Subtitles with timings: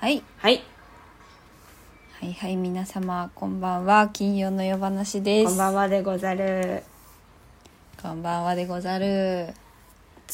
[0.00, 0.22] はい。
[0.38, 0.62] はい。
[2.20, 4.08] はいはい皆様こんばんは。
[4.08, 5.48] 金曜の夜話です。
[5.48, 6.82] こんばんはでござる。
[8.00, 9.52] こんばんはでござる。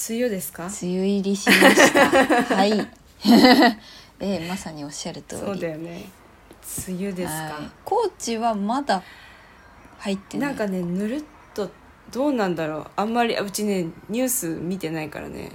[0.09, 0.67] 梅雨ですか？
[0.67, 2.07] 梅雨入りしました。
[2.55, 2.79] はい。
[4.21, 5.41] ええまさにおっしゃる通り。
[5.43, 6.05] そうだよね。
[6.89, 7.71] 梅雨ですか、はい。
[7.85, 9.03] 高知はまだ
[9.99, 10.49] 入ってない。
[10.51, 11.23] なんかねぬるっ
[11.55, 11.69] と
[12.13, 12.87] どうなんだろう。
[12.95, 15.51] あんまりうちねニュース見てないからね。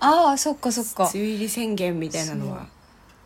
[0.00, 1.04] ああそっかそっか。
[1.04, 2.66] 梅雨入り宣言みたいなのは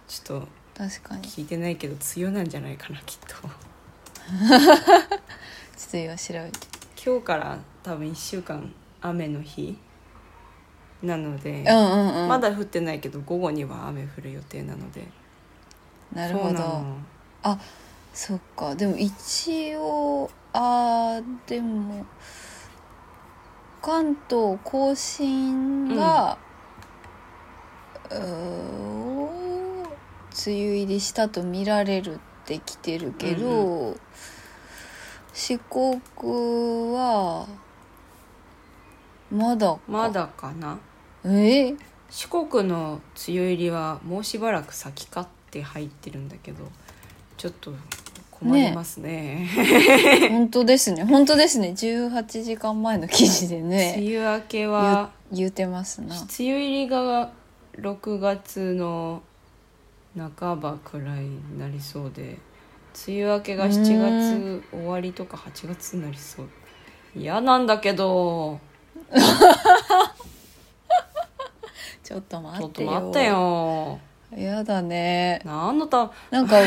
[0.09, 1.23] ちょっと確かに。
[1.23, 3.49] ちょ聞いてないけど梅雨なんじゃないかなきっと。
[5.89, 6.59] っと今調べて。
[7.05, 9.79] 今日から多分1週間雨の日。
[11.03, 12.29] なので、うんうんうん。
[12.29, 15.07] まだ降ってないけど午後には雨降る予定なので。
[16.13, 16.85] なるほど。
[17.43, 17.59] あ
[18.13, 18.75] そっか。
[18.75, 22.05] でも一応あーでも
[23.81, 26.37] 関東甲信が、
[28.11, 29.48] うーん
[30.47, 33.97] 梅雨入りしたと見られるってきてるけど、
[35.33, 36.01] 四国
[36.95, 37.47] は
[39.31, 39.81] まだか。
[39.89, 40.79] まだかな。
[41.25, 41.75] え？
[42.11, 46.65] 四国の梅雨入りはもうしばらく先かって入ってるんだけど
[47.37, 47.71] ちょっと
[48.31, 49.49] 困りますね。
[50.31, 51.05] 本当ですね。
[51.05, 51.75] 本当ですね。
[51.77, 53.97] 18時間前の記事でね。
[53.99, 56.15] 梅雨明けは言うてますな。
[56.17, 57.33] 梅雨入りが
[57.77, 59.23] 6月の
[60.17, 62.39] 半ばくらいになりそうで
[63.07, 66.49] 梅雨明けが7月終わりとか8月になりそう。
[67.15, 68.59] 嫌なんだけど。
[72.03, 72.65] ちょっとち待っよ。
[72.65, 74.01] ょってと待ってよ。
[74.37, 75.41] やだね。
[75.45, 76.67] 何のたなんかか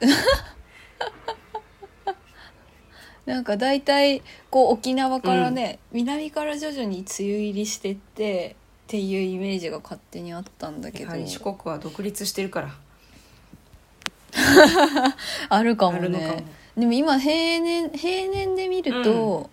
[3.26, 11.14] なんか大体こう沖縄からね、南から徐々に梅雨入りしてってっていうイメージが勝手にあったんだけど。
[11.16, 12.74] 四国は独立してるから。
[15.48, 16.44] あるかもね。
[16.76, 19.50] でも今平年平年で見ると、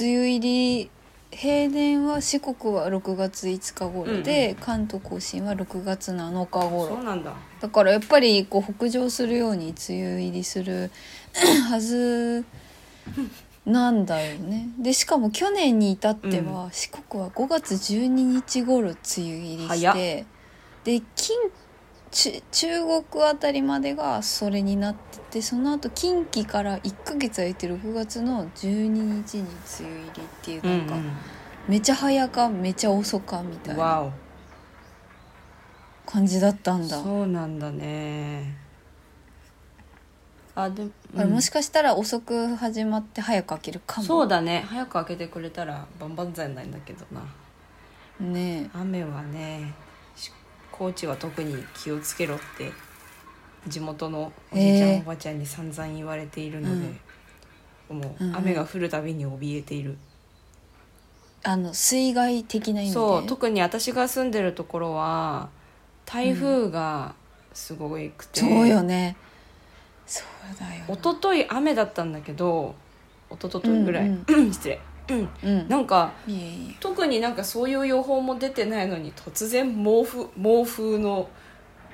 [0.00, 0.90] 梅雨入り
[1.32, 7.32] 平年は四国は6月5日頃で、関東甲信は6月7日そ頃うなんだ。
[7.60, 10.90] だからやっぱりこう北上するように梅雨入りする
[11.70, 12.44] はず
[13.64, 14.68] なんだよね。
[14.78, 20.26] でしかも去年に至っては、四国は5月12日頃梅雨入りし早て
[20.84, 21.38] で近
[22.10, 22.66] 中中
[23.08, 30.96] 国あたりまでがそれになっててその後近畿から1ヶ月空いて6月の12日に梅雨入りっていうなんか、
[31.68, 34.10] めちゃ早かめちゃ遅かみたいな
[36.04, 38.61] 感じだったんだ、そうなんだね
[40.54, 44.06] あでも、あれもしかしたら遅く始まって早く開けるかも。
[44.06, 44.64] そうだね。
[44.68, 47.22] 早く開けてくれたら万々歳なんだけどな。
[48.20, 49.72] ね雨はね
[50.14, 50.30] し
[50.70, 52.70] 高知は特に気をつけろって
[53.66, 55.00] 地元のおじいちゃん、えー。
[55.00, 56.86] おばちゃんに散々言われているので、
[57.88, 58.36] もうんううん。
[58.36, 59.96] 雨が降るたびに怯えている、
[61.44, 62.94] あの水害的な意味で？
[62.94, 65.48] そう特に私が住んでるところは
[66.04, 67.14] 台風が
[67.54, 69.16] すごいくて、そうよね
[70.12, 72.74] そうだよ一昨日雨だったんだけど
[73.30, 74.78] 一昨日ぐらい、うん失礼。
[75.42, 75.68] うん。
[75.68, 76.12] なんか
[76.80, 81.30] 特になんかそういう予報も出てないのに突然猛風猛風の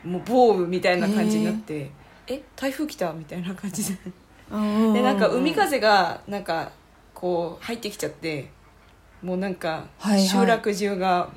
[0.04, 1.92] もう暴雨みたいな感じになって
[2.26, 2.42] え？
[2.56, 3.12] 台風来た？
[3.12, 3.98] みたいな感じで。
[4.50, 6.72] でなんか海風がなんか
[7.14, 8.50] こう入ってきちゃって
[9.22, 9.86] もうなんか
[10.28, 11.30] 集落中が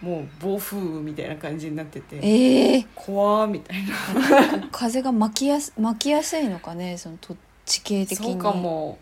[0.00, 4.68] もう暴風雨みたいな感じになってて、ええ怖ーみたいな。
[4.70, 7.36] 風が巻きやす巻きやすいのかねそのと
[7.66, 8.32] 地形的に。
[8.32, 8.98] そうかも。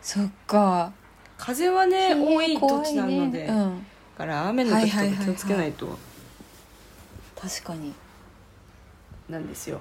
[0.00, 0.92] そっか。
[1.36, 3.46] 風はね多い土怖地なので、ね。
[3.46, 3.78] うん、
[4.16, 5.98] だから雨の時とか気をつけないと。
[7.36, 7.92] 確かに。
[9.28, 9.80] なんですよ。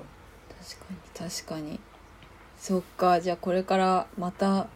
[0.60, 1.80] 確かに確かに。
[2.60, 4.68] そっかじゃあこれからまた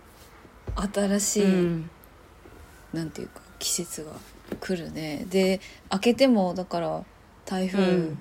[0.94, 1.90] 新しい、うん。
[2.94, 4.12] なんていうか季節が
[4.60, 5.26] 来るね。
[5.30, 7.04] で明けてもだから
[7.46, 8.20] 台風うん。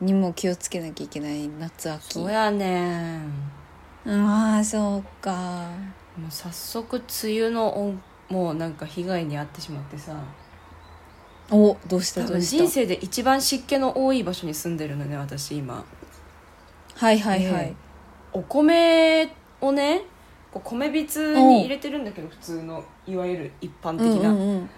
[0.00, 1.46] にも気をつけなきゃいけない。
[1.48, 2.14] 夏秋。
[2.14, 3.20] そうやね
[4.04, 5.68] ああそうか。
[6.18, 7.04] もう早速梅
[7.40, 7.94] 雨のお
[8.28, 10.16] もうなんか被害に遭ってしまってさ。
[11.52, 12.22] おどうした？
[12.24, 12.62] 多どうした？
[12.62, 15.84] 分人生で一番湿気の多い場所に住んでるのね私今。
[16.96, 17.74] はいはいはい、で
[18.32, 20.02] お米をね
[20.50, 24.70] こう米びつに入れてるんだけど普通のいわゆる一般的な、うんうんうん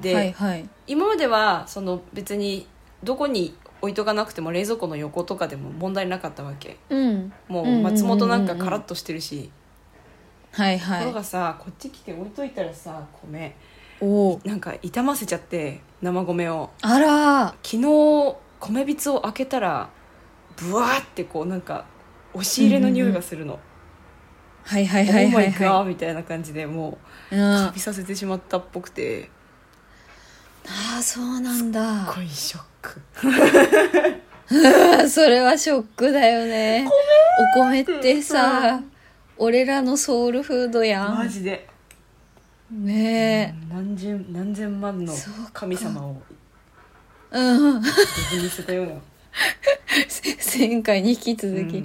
[0.00, 0.68] で、はいはい。
[0.86, 2.66] 今まではその別に
[3.02, 6.78] どこに置いとかなくても冷蔵庫の横とかでも問題なかったわけ。
[6.90, 7.32] うん。
[7.48, 9.50] もうんうんうんうんう松本なんかカラッとしてるし、
[10.52, 13.46] はいところはがさこっち来て置いといたらさ米。
[13.48, 13.52] い
[14.00, 16.70] おおなんか傷ませちゃって生米を。
[16.82, 17.54] あら。
[17.62, 19.90] 昨日米びつを開けたら
[20.56, 21.84] ブワーってこうなんか
[22.32, 23.58] 押し入れの匂いがするの、
[24.64, 25.66] はいはいはいオーマイはい。
[25.68, 26.98] はガーみたいな感じでも
[27.30, 29.30] うカビさせてしまったっぽくて
[30.70, 32.04] あそうなんだ。
[32.06, 33.00] すっごいショック。
[35.08, 36.88] それはショックだよね。
[37.56, 38.80] お米ってさ
[39.36, 41.14] 俺らのソウルフードやん。
[41.16, 41.68] マジで、
[42.70, 45.14] ね何十何千万の
[45.52, 46.22] 神様を。
[47.32, 47.82] えうん。
[47.82, 47.88] デ
[48.32, 48.92] ブに捨てたような
[50.58, 51.84] 前回に引き続き、うん。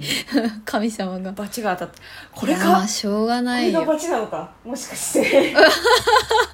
[0.64, 1.32] 神様が。
[1.32, 2.00] バチが当たって
[2.34, 3.80] これかあしょうがこないよ。
[3.80, 4.50] れがバチなのか？
[4.64, 5.54] もしかして。
[5.56, 6.53] お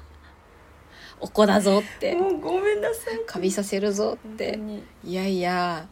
[1.33, 2.15] こだぞって。
[2.15, 3.21] もうごめんなさい。
[3.25, 4.59] カビさせるぞって。
[5.03, 5.87] いやいや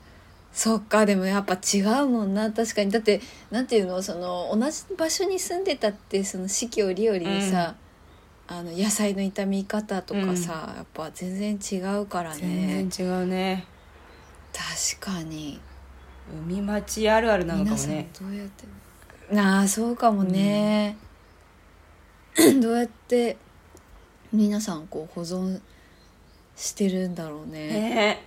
[0.51, 2.51] そっかでもやっぱ違うもんな。
[2.51, 2.91] 確かに。
[2.91, 3.21] だって
[3.51, 4.01] なんていうの？
[4.01, 7.75] その同じ場所に住んでたってその四季折々でさ、
[8.47, 12.41] あの野菜の傷み方とかさ、やっぱ全然違うからね。
[12.41, 13.65] 全然違うね。
[14.99, 15.59] 確かに。
[16.47, 18.09] 海町あるあるなのかもね。
[18.19, 18.65] どうやって？
[19.33, 20.97] なあそうかもね、
[22.59, 23.37] どうやって
[24.31, 25.59] 皆さんこう保存
[26.55, 27.67] してるんだろうね。
[27.67, 28.21] ね。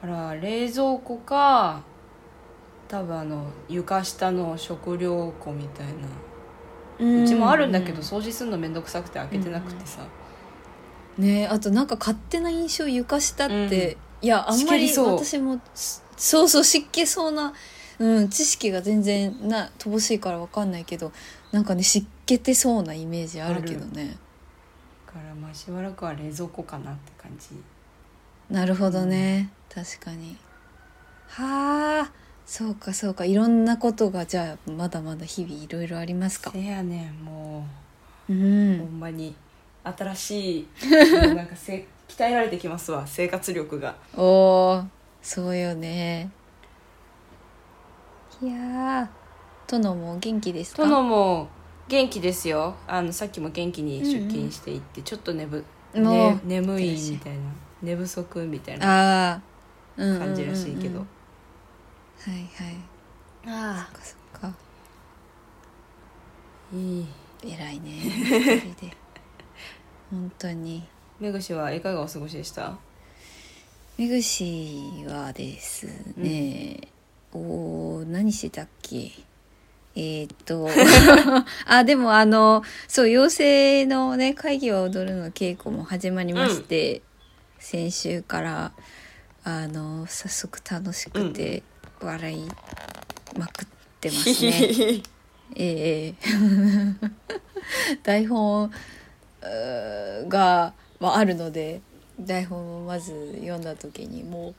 [0.00, 1.82] から冷蔵庫か
[2.88, 5.92] 多分あの床下の食料庫みたいな。
[6.98, 10.02] うちもあるんだけど掃除するの面倒くさくて開けてなくてさ、
[11.18, 17.52] ねあとなんか勝手な印象床下って、いやあんまり私もすそうそう湿気そうな、
[17.98, 21.10] うん、知識が全然な乏しいからわかんないけど
[21.50, 24.06] なんかね湿気てそうなイメージあるけどね。
[24.06, 24.31] だ
[25.12, 27.48] からまあしばらくは冷蔵庫かなって感じ。
[28.50, 30.36] なるほどね、確かに。
[31.28, 32.12] はあ。
[32.44, 33.24] そうかそうか。
[33.24, 36.50] いろんなことがじゃあまだまだ日々いろいろありますか？
[36.50, 37.64] せやねんも
[38.28, 38.32] う。
[38.32, 39.34] う、ほんんまに。
[39.84, 40.68] 新しい
[41.34, 43.94] なんかせ鍛えられてきますわ生活力が。
[44.16, 44.84] おー
[45.22, 46.30] そうよね。
[48.42, 49.08] いやー。
[49.68, 50.82] 殿も元気ですか？
[50.82, 51.48] 殿も
[51.88, 52.74] 元気ですよ。
[52.86, 55.64] あのさっきも元気に出勤していって、ちょっと眠,、
[55.94, 57.40] もねう、眠いみたいな
[57.82, 59.40] 寝不足みたいなああ、
[59.96, 60.26] うんうんうんうん。
[60.28, 61.04] 感じらしいけど、は
[62.28, 62.46] いはい。
[63.46, 64.04] あそっか
[64.40, 64.54] そっか。
[66.74, 67.06] いい。
[67.44, 67.90] 偉いね。
[70.10, 70.86] 本当に。
[71.18, 72.78] めぐしはいかがお過ごしでした？
[73.98, 75.86] めぐしはです
[76.16, 76.78] ね、
[77.32, 79.10] おー何してたっけ？
[79.94, 80.68] えーっと
[81.66, 87.02] あでもあのそう妖精のね会議は踊るの稽古も始まりまして、
[87.58, 88.72] 先週から
[89.44, 91.62] あの早速楽しくて
[92.00, 92.48] 笑い
[93.38, 93.68] まくっ
[94.00, 95.02] てますね。
[95.54, 96.14] ええ
[98.02, 101.82] 台本うーが、まあ、あるので
[102.18, 104.54] 台本をまず読んだ時にもう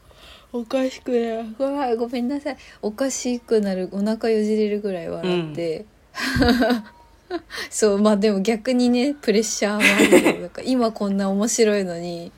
[0.53, 2.57] おかしくなるごめんごめんなさい。
[2.83, 5.85] おかしくなるお腹よじれるぐらい笑って、
[7.71, 12.31] そうまあでも逆にねプレッシャーもあるよなんか今こんな面白いのに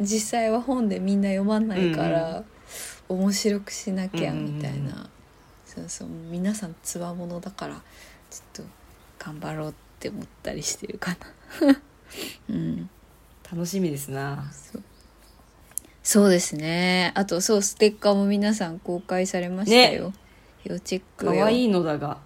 [0.00, 2.42] 実際は本でみんな読まないから、
[3.08, 5.08] 面白くしなきゃみたいな、うんうんうん。
[5.64, 7.80] そうそう皆さんつわものだから
[8.28, 11.16] ちょっと頑張ろうって思ったりしてるか
[11.60, 11.80] な。
[12.50, 12.90] うん。
[13.52, 14.50] 楽しみですな。
[14.52, 14.82] そう
[16.02, 17.12] そうですね。
[17.14, 20.12] あとそうステッカーも皆さん公開されましたよ、
[20.64, 21.32] 要チェックよ。
[21.32, 22.18] 可愛いのだが。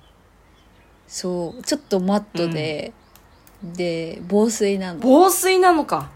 [1.07, 1.63] そう。
[1.63, 2.93] ちょっとマットで、
[3.63, 5.01] で防水なの。
[5.01, 6.11] 防水なのか。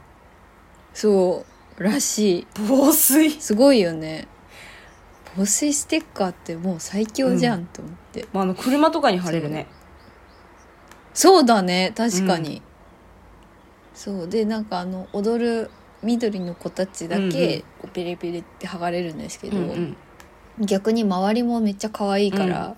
[0.94, 1.44] そ
[1.78, 1.82] う。
[1.82, 2.46] らしい。
[2.68, 3.30] 防水。
[3.30, 4.26] すごいよね。
[5.36, 9.66] 防水ステッカーってもう最強じゃんと思って、まあ、あの車とかに貼れるね。
[11.14, 11.44] そう。
[11.44, 11.92] だね。
[11.96, 12.62] 確かに、
[13.94, 14.28] そう。
[14.28, 15.70] でなんかあの踊る
[16.02, 17.32] 緑の子たちだうんうん。
[17.32, 20.66] けこうペリペリって剥がれるんですけど、うんうん。
[20.66, 22.76] 逆に周りもめっちゃ可愛いから、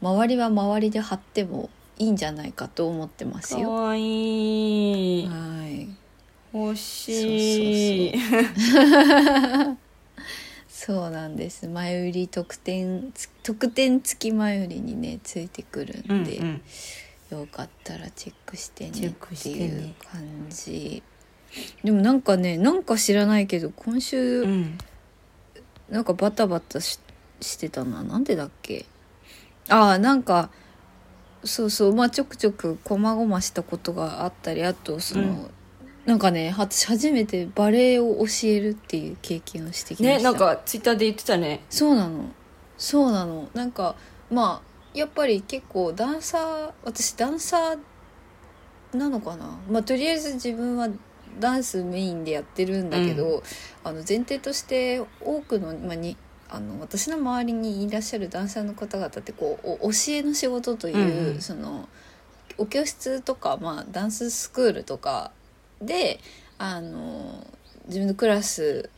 [0.00, 3.72] 周りは周りで貼ってもいいんじゃないかと思ってますかよ。
[3.72, 5.26] わいい。
[5.26, 5.88] はい。
[6.52, 8.14] 欲しい。
[10.68, 11.68] そうなんです。
[11.68, 16.62] 前売り特典つ特典付き前売りにねついてくるうんんで、うん
[17.30, 18.92] よかったらチェックしてねっ
[19.34, 21.02] していう感じ
[21.84, 24.78] でもなんかねなんか知らないけど今週、うん。
[25.90, 26.98] なんかバタバタし
[27.40, 28.02] してたな。
[28.02, 28.86] なんでだっけ？
[29.68, 30.50] ああなんか
[31.44, 35.50] そうそうまあちょくちょくこまごましたことがあったりあとその、うん。
[36.06, 40.18] なんかね私初めてバレエを教えるっていう経験をしてきました。
[40.18, 41.60] ねなんかツイッターで言ってたね。
[41.68, 42.24] そうなの。
[42.78, 43.48] そうなの。
[43.54, 43.94] なんか
[44.30, 49.58] まあやっぱり結構ダンサー私ダンサーなのかな。
[49.70, 50.88] まあとりあえず自分は
[51.38, 53.42] ダンスメインでやってるんだけど、
[53.84, 56.16] あの前提として多くの,、まあ、に
[56.48, 61.40] あの私の周りにいらっしゃるダンサーの方々ってこうお教えの仕事という、うんうん。
[61.40, 61.88] その
[62.58, 65.32] お教室とか、まあ、ダンススクールとか
[65.80, 66.20] で
[66.58, 67.46] あの
[67.86, 68.90] 自分のクラス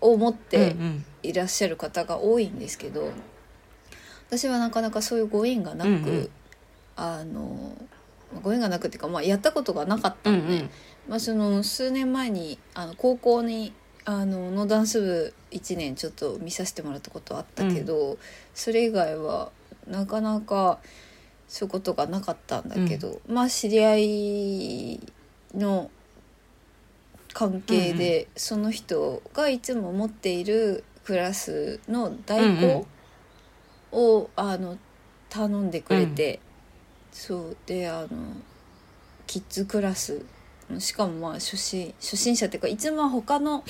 [0.00, 1.04] を持ってうんうん。
[1.22, 3.10] いらっしゃる方が多いんですけど
[4.28, 6.28] 私はなかなかそういうご縁がなく、うんうん。
[6.94, 7.72] あの
[8.42, 10.68] ご縁がなくっていうか、まあ、やったことがなかったので、
[11.08, 13.72] まあ、その数年前にあの高校に
[14.04, 18.18] あののダンス部1年ちょっと見させてもらったことあったけど、
[18.54, 19.50] それ以外は
[19.86, 20.78] なかなか
[21.48, 25.00] そういうことがなかったんだけど、まあ知り合い
[25.54, 25.90] の
[27.32, 32.86] 関係で、その人がいつも持っているクラスの代行
[33.92, 34.78] を、あの
[35.28, 36.40] 頼んでくれて、
[37.12, 37.56] そう。
[37.66, 38.08] であの
[39.26, 40.24] キッズクラス
[40.78, 43.64] しかもまあ初心初心者っていうかいつもは他の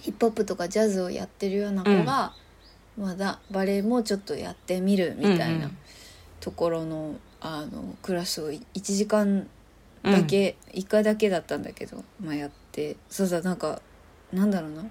[0.00, 2.32] ヒップホップとかジャズをやってるような子が、
[2.96, 5.76] まだバレエもちょっとやってみるみたいなん
[6.40, 9.46] ところの,、あのクラスを1時間
[10.02, 13.82] だけ、1回だけだったんだけど、まあ、やってそうだなんか
[14.32, 14.84] なんだろうな。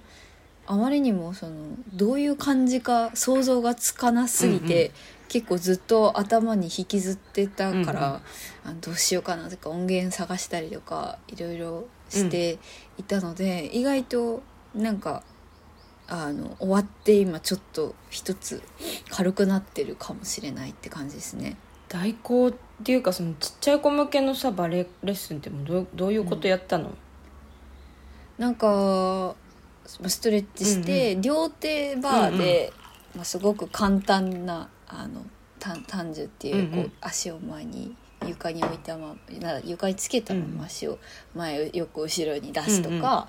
[0.68, 1.56] あまりにもその
[1.96, 4.94] どういう感じか想像がつかなすぎて、うん
[5.30, 8.78] 結構ずっと頭に引きずってたから、うんうん。
[8.78, 12.60] あどうしようかなとか音源探したりとかいろいろして
[12.98, 14.44] いたので、意外と
[14.76, 15.24] なんか
[16.08, 18.62] あの終わって今ちょっと一つ
[19.10, 21.56] 軽くなってるかもしれないって感じですね。
[21.88, 26.92] 代行っていうかそのちっちゃい子向けのさバレエレッスンってもうどうどういうことやったの、
[28.38, 29.36] なんか
[30.00, 32.74] まあストレッチして、両手バーで、
[33.16, 35.22] まあ、すごく簡単なあの
[35.60, 37.96] 単単樹っていう,、こう足を前に
[38.28, 41.00] 床に置いたままな床につけたまま足を
[41.36, 43.28] 前横後ろに出すとか、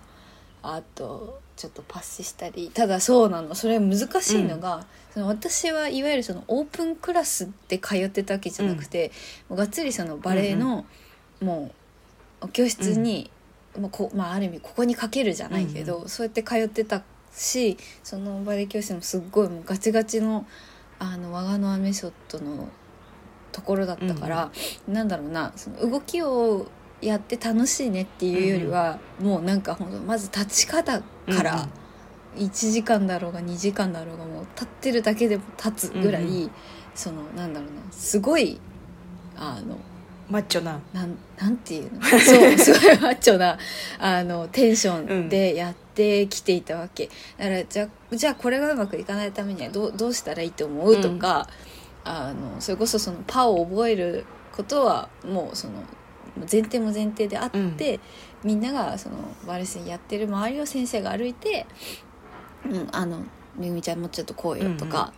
[0.62, 3.54] あとちょっとパスしたりただそうなの。
[3.54, 9.12] それ難しいのが、その私はいわゆるそのオープンクラスで通ってたわけじゃなくて、
[9.48, 10.86] もうがっつりそのバレエの、
[11.40, 11.70] も
[12.42, 13.30] う教室に、
[13.78, 17.02] まあこまあ、ある意味ここにかけるじゃないけど、そうやって通ってた
[17.32, 20.46] しそのバレエ教室もすっごいもうガチガチの
[21.00, 22.68] あの我がのアメソッドの
[23.50, 24.52] ところだったから、
[24.86, 26.68] なんだろうなその動きを
[27.00, 31.68] やって楽しいねっていうよりは、もうなんかほんとまず立ち方から
[32.36, 36.50] 1時間だろうが2時間だろうがもう立ってるだけでも立つぐらい、うんう
[36.94, 38.60] そのなんだろうなすごい
[39.36, 39.76] あの
[40.28, 40.78] マッチョな。
[40.92, 42.02] なんなんていうの？
[42.02, 43.58] そうすごいマッチョな
[43.98, 45.89] あのテンションでやって
[46.28, 51.48] きていたわけ、だからじゃあじゃあこれがうまくいかないためにはどうどうしたらいいと思うとか、
[52.04, 55.74] あのそれこそそのパを覚えることはもうその
[56.50, 58.00] 前提も前提であって、
[58.44, 59.16] みんながその
[59.46, 61.66] バレエやってる周りを先生が歩いて
[62.64, 63.24] 「うん、あの
[63.56, 65.12] めぐみちゃんもうちょっとこうよ」とか、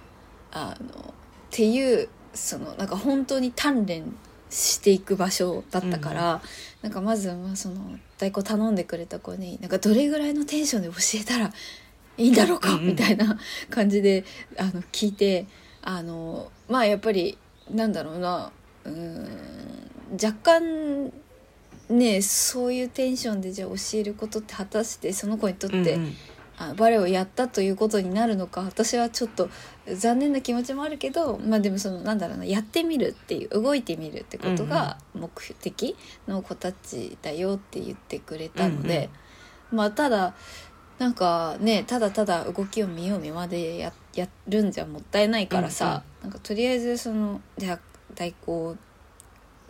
[0.51, 1.15] あのっ
[1.51, 4.17] ていうそのなんか本当に鍛錬
[4.51, 6.43] していく場所だったから、
[6.83, 7.77] なんかまずまあその
[8.15, 11.53] 太鼓頼んでくれた子になんかどれぐらいのテンションで教えたら
[12.19, 13.39] いいんだろうか、みたいな
[13.71, 14.25] 感じで
[14.59, 15.47] あの聞いて
[15.81, 17.39] あのまあやっぱり
[17.71, 18.53] なんだろうな
[18.85, 19.29] うーん
[20.23, 21.13] 若干
[21.89, 26.15] ねそういうテンションでじゃあ教えることって果たしてその子にとって、うんうん
[26.59, 29.49] あバレエをやったということになるのか私はちょっと
[29.87, 35.97] 残念な気持ちもあるけどまあでもそのなんだろうなやってみるっていう動いてみるってことが目的
[36.29, 39.11] の子たちだよって言ってくれたので、
[39.71, 40.35] まあただ
[40.99, 47.41] なんかねただただ動きを見よう見までややるんじゃもったいないからさ、なんかとりあえずその
[48.15, 48.77] 代行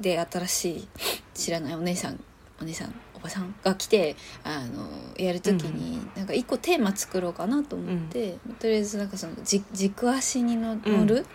[0.01, 0.89] で新しい
[1.33, 2.21] 知らないお姉さん
[2.61, 11.27] お姉さんおばさんが来てあのやる時に、なんか一個テーマ作ろうかなと思って、とりあえずなんかそのじ軸足にの乗る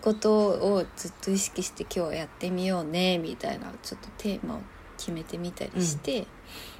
[0.00, 4.60] ことをずっと意識して今日はやってみようねみたいなちょっとテーマを
[4.96, 6.26] 決めてみたりして、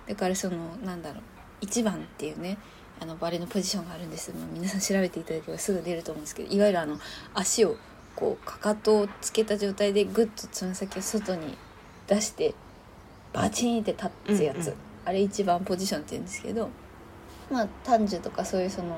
[0.07, 1.21] だからそのなんだろ
[1.63, 2.59] う1番っていうね
[3.01, 6.99] あのバレーのポジションがあるんです、まあ、皆さん調べていただければすぐ出ると思うんですけどいわゆるあの
[7.35, 7.77] 足を
[8.15, 11.57] こうかかとをつけた状態でグッとつま先を外に
[12.07, 12.55] 出して
[13.33, 14.75] バチーンって立つやつ、うんうん。
[15.07, 16.69] あれ一番ポジションって言うんですけど
[17.51, 18.97] まあ単樹とかそういうその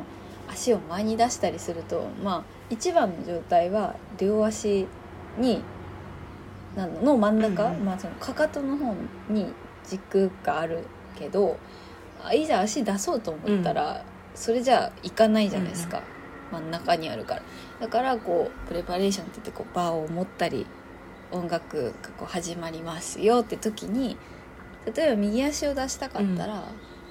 [0.49, 4.87] 足を前に出したりするとまあ一番の状態は両足
[5.39, 5.63] に
[6.77, 7.85] なのの真ん中、うんうん。
[7.85, 8.95] まあそのかかとの方
[9.29, 9.53] に
[9.87, 10.81] 軸がある
[11.19, 11.57] けど
[12.23, 14.03] あいざ足出そうと思ったら、
[14.35, 16.03] それじゃいかないじゃないですか、
[16.51, 17.43] 真ん中にあるから。
[17.81, 20.67] だからこうプレパレーションって言ってこうバーを持ったり
[21.31, 24.17] 音楽がこう始まりますよって時に
[24.95, 26.63] 例えば右足を出したかったら、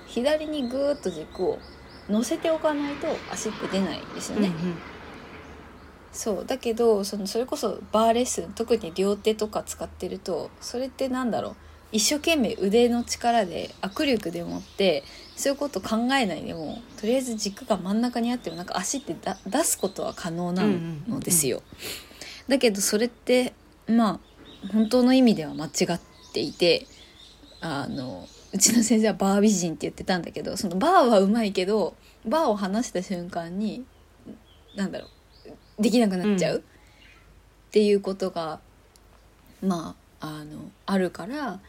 [0.06, 1.58] 左にぐーっと軸を
[2.08, 4.52] 乗せておかないと足って出ないですよね。
[6.12, 6.46] そう。
[6.46, 11.56] だけどそのそれこそバーレッスン特に両手とか使ってるとそれってなんだろう。
[11.92, 15.04] 一生懸命腕の力で握力でもって
[15.36, 20.64] そういうこと考えないでもとりあえず軸が真ん中にあってもなんか足ってだ出すことは可能な
[21.08, 21.62] のですよ。
[22.48, 23.54] だけどそれって
[23.88, 24.20] ま
[24.66, 26.00] あ本当の意味では間違っ
[26.34, 26.88] ていて
[27.62, 33.84] あのうちの先生はバー美人って言ってたんだけどそのバーはうまいけどバーを離した瞬間に
[34.76, 35.08] なんだろ
[35.78, 36.62] うできなくなっちゃう、っ
[37.72, 38.60] ていうことが
[39.62, 41.60] まああのあるから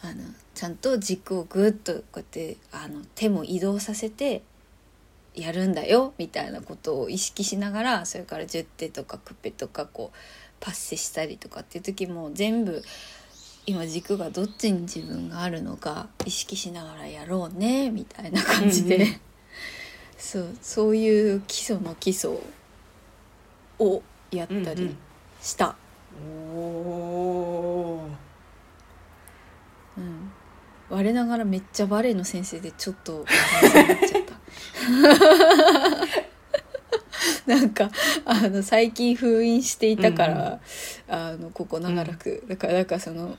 [0.00, 0.22] あの
[0.54, 4.42] ちゃんと軸をグッとこうやってあの手も移動させて
[5.34, 10.16] やるんだよみたいなことを意識しながらそれから10手とかクペとかこう
[10.60, 12.82] パッセしたりとかっていう時も全部
[13.66, 19.16] 今軸がどっちに自分があるのか意識しながらやろうねみたいな感じで、うんうん、
[20.16, 22.30] そうそういう基礎の基礎
[23.78, 24.96] をやったり
[25.40, 25.76] した。
[26.24, 28.08] うんうん、お
[29.98, 30.32] うん、
[30.88, 34.38] 我ながらめっちゃバレエの先生でちょっとっちゃった。
[37.48, 37.90] なんか
[38.24, 40.60] あの最近封印していたから、
[41.08, 43.36] うん、あのここ長らく、うん、だからなんかその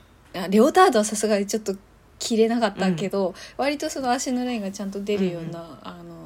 [0.50, 1.76] レオタードはさすがにちょっと
[2.18, 6.20] 着れなかったけど、うん、割とその足のラインがちゃんと出るような、うんあの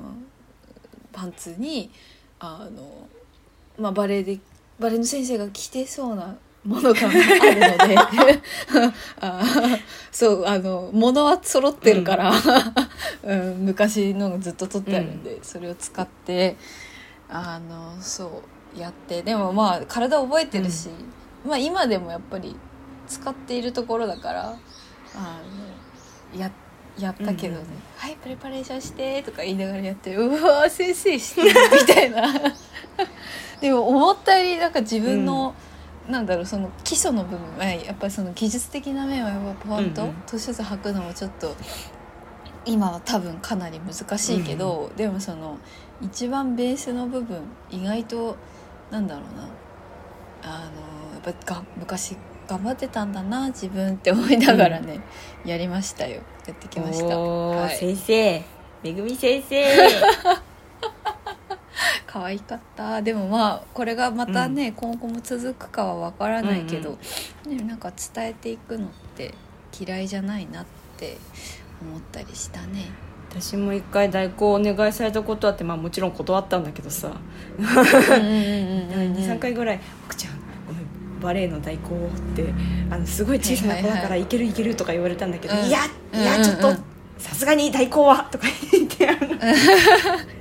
[1.15, 1.91] パンツに
[2.41, 3.09] あの、
[3.79, 4.41] まあ、バレエで
[4.81, 7.19] バレエの先生が着てそうなものがある
[7.79, 8.43] ので
[9.21, 9.43] あ
[10.11, 12.33] そうあの物は揃ってるから、
[13.23, 16.57] うん、 うん、昔のずっと撮ってあるんで、うん、それを使って
[17.37, 18.43] あのそ
[18.77, 19.23] うやって。
[19.23, 20.89] でもまあ体覚えてるし、
[21.45, 22.55] うん、まあ今でもやっぱり
[23.09, 24.57] 使っているところだから
[25.17, 25.41] あ
[26.35, 26.51] のや
[26.97, 31.49] やったけどね「うんうん、はいプレパレーションして」とか言いながらやって「うわ先生してる」
[31.87, 32.23] みたいな。
[33.61, 35.55] でも思ったよりなんか自分の、
[36.07, 41.57] うん、なんだろうその基礎の部分はやっぱりその技術的な面はやっぱポンと図書図履くのもちょっと
[42.67, 45.59] 今は多分かなり難しいけど、でもその
[46.01, 48.37] 一番ベースの部分意外と
[48.91, 49.49] なんだろうな。
[50.47, 55.01] あのやっぱが昔頑張ってたんだな自分って思いながらね、
[55.43, 56.21] うん、やりましたよ。
[56.47, 58.45] やってきました、はい、先生。
[58.83, 59.65] めぐみ先生。
[62.07, 63.01] 可愛かった。
[63.01, 66.99] でもまあこれがまたね、うん、今後も続くかはわからないけど、
[67.47, 69.35] うんうん、ね、なんか伝えていくのって
[69.81, 70.67] 嫌いじゃないなっ
[70.99, 71.17] て
[71.89, 72.91] 思ったりしたね。
[73.31, 77.13] 私も一回代行お願いされたことあって、まあ、もちろん断ったんだけどさ。
[77.59, 80.45] 23回ぐらい「奥ちゃん
[81.25, 82.53] バレエの代行って
[82.91, 85.81] あのすごい小さな子だからいけるいけるとか言われたんだけど、いや
[86.13, 86.75] いやちょっと
[87.17, 89.05] さすがに代行はとか言って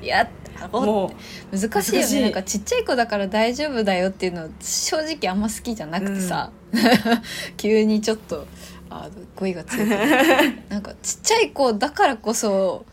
[0.04, 0.30] いや
[0.72, 1.12] も
[1.52, 2.22] う難しいよね。
[2.22, 6.82] なんかちっちゃい子だから大丈夫だよっていうの正直あんま好きじゃなくてさ、うん、
[7.58, 8.46] 急にちょっと
[8.94, 9.90] あ語彙が強く
[10.70, 12.86] なんかちっちゃい子だからこそ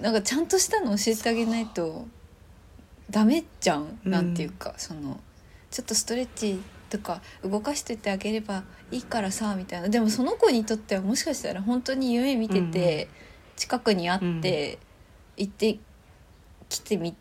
[0.00, 2.06] なんかちゃんとしたの教えてあげないと
[3.10, 5.20] ダメじゃん、うん、なんていうかその
[5.70, 9.88] ちょっとストレッチとか動かしといてあげればいいからさみたいな。
[9.88, 13.08] でもその子にとってはもしかしたら本当に夢見てて、
[13.56, 14.78] 近くにあって、
[15.36, 15.78] 行って
[16.68, 17.14] きてみ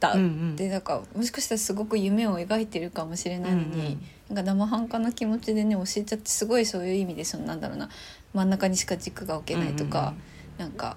[0.00, 7.90] た、うんうん、でなんかもしかしたらすごく夢を描いてるかもしれないのに、うんうん、なんか生半可な気持ちでね教えちゃってすごいそういう意味でそのなんだろうな
[8.32, 10.14] 真ん中にしか軸が置けないとか、
[10.58, 10.96] うんうん、なんか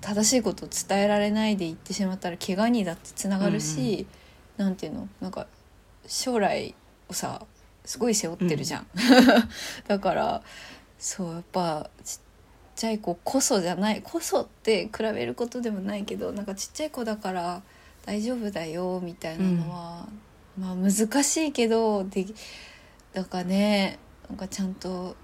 [0.00, 4.06] 正しいことを伝えられないで言ってしまったら怪我にだってつながるし、
[4.58, 5.08] うんうん、なんていうの？
[5.20, 5.46] なんか
[6.06, 6.74] 将来
[7.08, 7.42] をさ
[7.84, 9.48] すごい背負ってるじゃん、うん、
[9.88, 10.42] だから
[10.98, 12.18] そうやっぱちっ
[12.76, 17.62] ちゃい子こそじゃないこそって比べることでもないけどなんかちっちゃい子だから
[18.06, 20.20] 大丈夫だよみたいなのは、うん、
[20.58, 22.26] まあ難しいけどで
[23.12, 25.16] だからねなんかちゃんと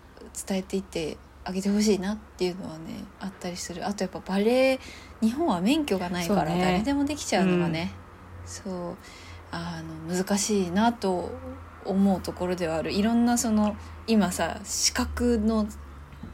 [0.47, 3.87] 伝えていってあげてほしいなっていうのはねあったりする。
[3.87, 4.81] あとやっぱバレエ
[5.21, 7.93] 日本は免許がないから誰でもできちゃうのがね。
[8.45, 8.91] そう、ねう。
[8.91, 8.97] ん、
[9.51, 11.31] あの難しいなと
[11.85, 12.93] 思うところではある。
[12.93, 15.67] いろんなその今さ資格の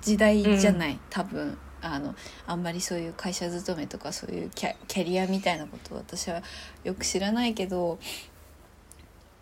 [0.03, 1.59] 時代じゃない、うん、多分。
[1.83, 6.43] あのあんまりそういう会社勤めとかそういうキャキャリアみたいなことを私は
[6.83, 8.01] よく知らないけど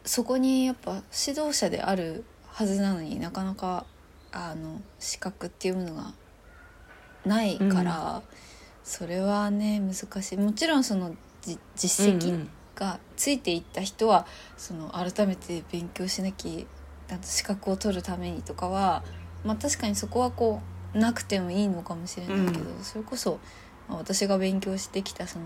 [0.05, 3.87] そこにやっぱ指導者であるはずなのになかなか
[4.33, 6.13] あの資格っていうものが
[7.25, 8.23] ないから、うん、
[8.83, 10.37] それはね難しい。
[10.37, 11.15] もちろんその
[11.75, 19.05] 実績、うんうんがついていった人はその改めて勉強しなきゃ資格を取るためにとかは、
[19.45, 20.61] まあ、確かにそこはこ
[20.93, 23.41] なくてもいいのかもしれないけど、うそれこそ、
[23.89, 25.45] まあ私が勉強してきたその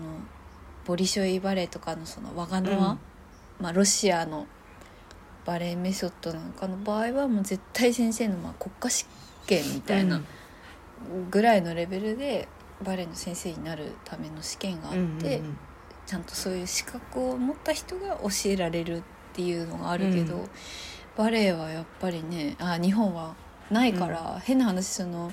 [0.85, 2.97] ボリショイバレエとかのそのワガノ
[3.59, 4.47] まあ、ロシアの
[5.45, 9.05] バレエメソッドなんかの場合はもう絶対先生のまあ国家試
[9.47, 10.21] 験みたいな
[11.31, 12.47] ぐらいのレベルで
[12.83, 15.57] バレエの先生になるための試験があって、うんうんうん。
[16.05, 19.01] ちゃんとそういう資格を持った人が教えられるっ
[19.33, 20.49] ていうのがあるけど、うん。
[21.17, 23.35] バレエはやっぱりねあ日本は
[23.69, 25.31] ないから、変な話その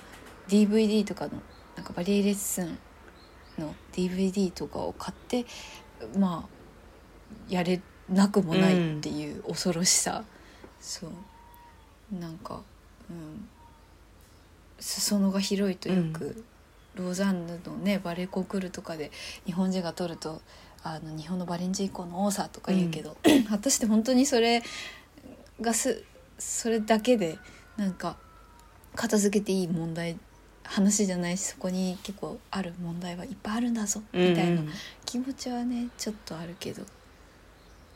[0.48, 1.32] DVD とかの
[1.76, 2.78] なんかバレエレッスン
[3.58, 5.46] の DVD とかを買って
[6.18, 6.56] まあ
[7.48, 10.24] やれなくもないっていう恐ろしさ、
[10.80, 11.10] そう。
[12.20, 12.62] なんか、
[13.10, 13.48] うん、
[14.78, 16.44] 裾野が広いとよく、
[16.94, 19.10] ローザンヌのねバレエコンクールとかで
[19.44, 20.40] 日本人が取ると
[20.82, 23.16] あの日本のバレン人口の多さとか言うけど、
[23.48, 24.62] 果たして本当にそれ
[25.60, 26.04] がす
[26.38, 27.38] それだけで
[27.76, 28.16] なんか
[28.94, 30.18] 片付けていい問題
[30.64, 34.62] 話じゃないしそこに結構ある問題はいっぱいあるんだぞみたいな
[35.04, 36.82] 気持ちはねちょっとあるけど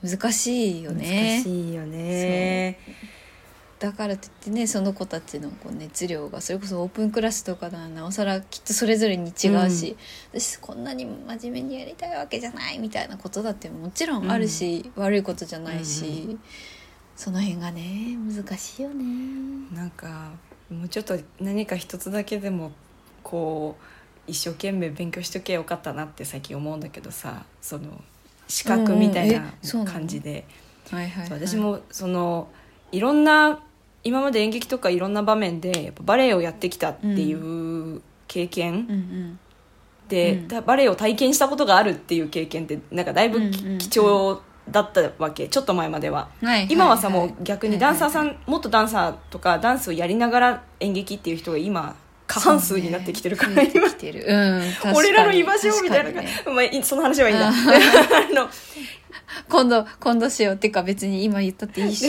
[0.02, 1.42] 難しいよね。
[1.44, 2.78] 難しいよね。
[3.78, 9.96] だからといってねその子たちのこう熱量がそれこそオープンクラスとかならなおさらきっとそれぞれに違うし、
[10.32, 16.38] 私こんなに真面目にやりたいわけじゃないみたいなことだってもちろんあるし、悪いことじゃないし、うんう
[17.16, 19.04] その辺がね難しいよね。
[19.74, 20.32] なんか
[20.70, 22.72] もうちょっと何か一つだけでも
[23.22, 28.02] こう一生懸命勉強しとけよかったなって最近思うんだけどさその
[28.50, 30.44] 資格みたいうんな感じで、
[30.90, 32.48] はいはい、はい、私もその
[32.92, 33.60] いろんな
[34.02, 39.38] 今まで演劇とかいろんな場面でやっぱバレエをやってきたっていう経験、うんうん。
[40.08, 40.48] で、うん。
[40.48, 43.78] だバレエを体験したことがあるっていう経験ってなんかだいぶき、うんうんうん。
[43.78, 45.48] 貴重だったわけ。
[45.48, 46.28] ちょっと前までは。
[46.42, 48.38] はい今はさ、いいもう逆にダンサーさん、はい。
[48.46, 51.94] もっとダンサーとかダンスをやりながら演劇っていう人が今
[52.30, 53.72] 過半数になってきてるから、ね
[54.94, 57.48] 俺らの居場所みたいなねまあいいその話はいいんだ。
[57.48, 57.50] あ
[58.30, 58.48] あの
[59.48, 62.08] 今度今度しようってか別に今言ったっていいし。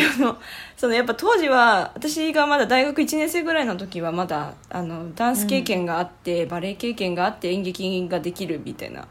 [0.77, 9.07] そのやっぱ当時は私がまだ大学1年生ぐらいの時はまだあのダンス経験があって、バレエ経験があって演劇ができるみたいな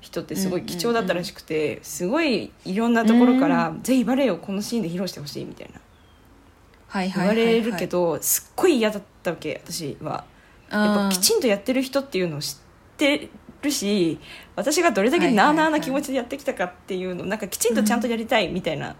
[0.00, 5.80] 人ってすごい貴重だったらしくて、すごいいろんなところから、ぜひバレエをこのシーンで披露してほしいみたいな。
[6.88, 7.10] はい。
[7.10, 10.24] 言われるけど、すっごい嫌だったわけ私は。
[10.74, 12.56] やっぱきちんとやってる人っていうのを知っ
[12.96, 13.30] て
[13.62, 14.18] るし
[14.56, 18.96] 私がどれだけなあなあな気持ちでやってきたかっていうのをなんかきちんとちゃんとやりたいみたいな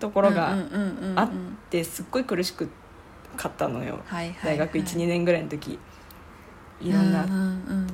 [0.00, 0.56] ところが
[1.16, 1.30] あっっ
[1.70, 2.68] てすっごい苦しく
[3.36, 4.00] かったのよ。
[4.06, 5.78] はいはい大学12年ぐらいの時。
[6.80, 7.24] いろんな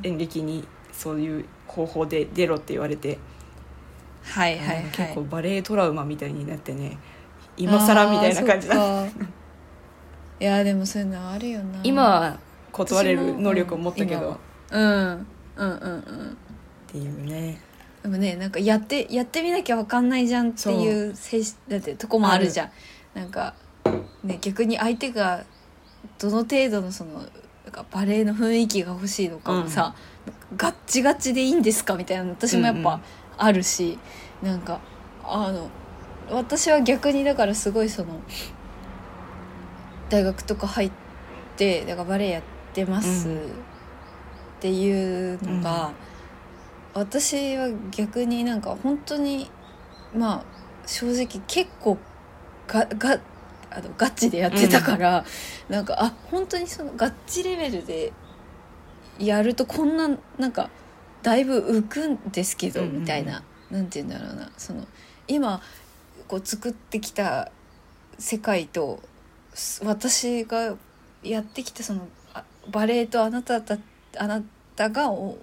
[0.03, 3.18] 演劇にそういう方法で出ろって言われて、
[4.25, 4.85] はいはいはい。
[4.90, 6.99] 結構バレエトラウマみたいになってね。
[7.57, 9.11] 今更みたいな感じだだい
[10.38, 11.81] やでもそういうのあるよな。
[11.83, 12.38] 今は
[12.72, 14.38] 断れる能力を持ったけど、
[14.70, 14.83] うん。
[14.83, 16.00] うんうんうん。
[16.00, 16.33] っ
[16.87, 17.61] ていうね。
[18.02, 22.70] でもねなんかやってやってみなきゃ分かんないじゃんっていう精神だってとこもあるじゃん。
[23.14, 23.54] なんか
[24.24, 25.44] ね逆に相手が
[26.18, 27.26] どの程度のそのなん
[27.72, 29.94] かバレエの雰囲気が欲しいのかもさ、
[30.56, 33.00] ガッチガチでいいんですかみたいなの私もやっぱうんうん
[33.37, 33.98] あるし、
[34.42, 34.80] なんか
[35.24, 35.70] あの
[36.30, 38.20] 私は逆にだからすごいその
[40.09, 40.90] 大学とか入っ
[41.56, 43.37] てだからバレエやってますうん。
[43.37, 43.40] っ
[44.61, 45.92] ていうのが、
[46.94, 49.50] 私は逆になんか本当に
[50.14, 50.44] まあ
[50.87, 51.98] 正直結構
[52.66, 53.20] がが
[53.70, 55.24] あのガッチでやってたから、
[55.68, 58.12] なんかあ本当にそのガッチレベルで
[59.18, 60.70] やるとこんななんか
[61.22, 63.00] だいぶ浮くんですけど、うんうんうん。
[63.02, 63.42] みたいな。
[63.70, 64.50] なんて言うんだろうな。
[64.56, 64.87] その
[65.28, 65.62] 今
[66.26, 67.50] こう作ってきた
[68.18, 69.00] 世界と
[69.54, 70.76] す私が
[71.22, 72.06] やってきたそのあ
[72.70, 73.76] バレエとあなたた
[74.18, 74.42] あな
[74.76, 75.38] たがお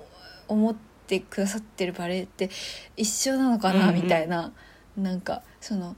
[0.48, 0.76] 思っ
[1.08, 2.50] てくださってるバレエって
[2.96, 4.04] 一緒なのかな、うんうん。
[4.04, 4.52] みたいな。
[4.98, 5.96] なんかその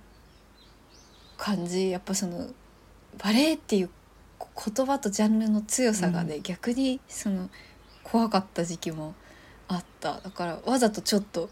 [1.37, 1.89] 感じ。
[1.89, 2.47] やっぱその
[3.21, 3.89] バレエっていう
[4.37, 7.49] こ言葉とジャンルの強さがね、逆にその
[8.03, 9.13] 怖かった時期も
[9.67, 10.19] あった。
[10.19, 11.49] だからわざとちょっと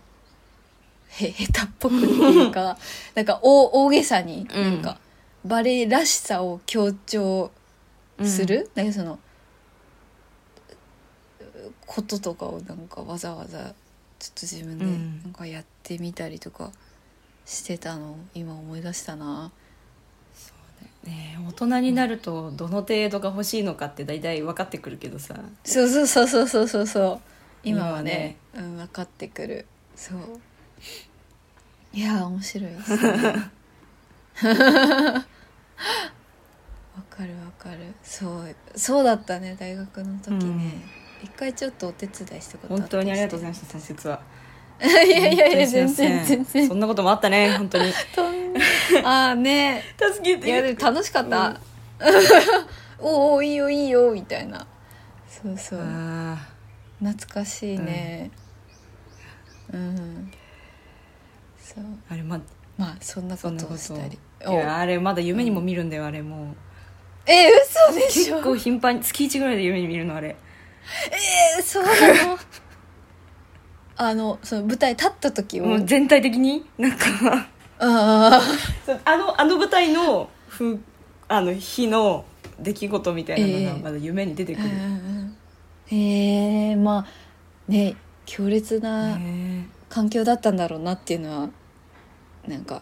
[1.09, 2.77] へ下手っぽくっていうか
[3.15, 4.81] なんか大大げさにうんなん。
[4.81, 4.99] か、
[5.45, 7.51] バレエらしさを強調
[8.23, 9.19] する、なんかその
[11.87, 13.73] こととかをなんかわざわざちょっ
[14.35, 15.23] と自分でうん。
[15.23, 16.71] なんかやってみたりとか
[17.45, 19.51] してたのを今思い出したな。
[21.07, 21.35] ね。
[21.37, 25.35] え大人になるとどの程度が欲しいのかって大体分かってくるけどさ。
[25.63, 26.87] そうそうそうそうそうそう。
[26.87, 27.19] そう
[27.63, 28.37] 今はね。
[28.53, 29.65] 今うん、分かってくる。
[29.95, 30.39] そう。
[31.93, 32.97] いやー面白いですね。
[34.37, 34.53] 分
[37.09, 37.93] かかるわかる。
[38.03, 40.83] そうそうだったね大学の時ね、
[41.23, 44.21] 一回ちょっとお手伝いしたこと本当にありがとうございまました大切は。
[44.79, 46.67] す いやいやいや全然全然。
[46.67, 47.91] そんなこともあったね本当に。
[49.03, 49.83] ああね。
[49.97, 51.59] 助けいやでも楽しかった、
[52.99, 54.67] おおいいよいいよみたいな。
[55.27, 55.79] そうそう。
[55.81, 56.37] あ
[56.99, 58.29] 懐かしいね。
[59.73, 60.31] うん、
[61.59, 61.83] そう。
[61.83, 62.39] ーあれま
[62.77, 64.19] まあそんなことをしたり。
[64.45, 66.55] おいやあれまだ夢にも見るんだよあれも
[67.25, 68.35] え嘘でうしょ。
[68.35, 70.35] 結構頻繁に月1ぐらいで夢に見るのあれ
[71.57, 71.89] えそうな
[72.27, 72.39] の？
[73.99, 76.65] あのその舞台立った時を、もう全体的に？
[76.77, 77.47] なんか。
[77.79, 78.41] あ
[78.85, 80.79] そうあのあの舞台のふ
[81.27, 82.25] あの日の
[82.59, 84.69] 出来事みたいなのええがまだ夢に出てくある、
[85.87, 87.95] へえまあね
[88.25, 91.49] 強烈なね環境だったんだろうなっていうのは
[92.47, 92.81] なんか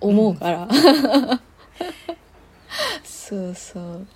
[0.00, 0.68] 思うから、
[3.04, 4.06] そうそう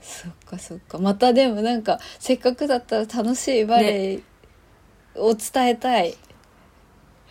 [0.00, 0.98] そっかそっか。
[0.98, 4.20] またでもなんかせっかくだったら楽しいバレエ
[5.16, 6.16] を伝えたい。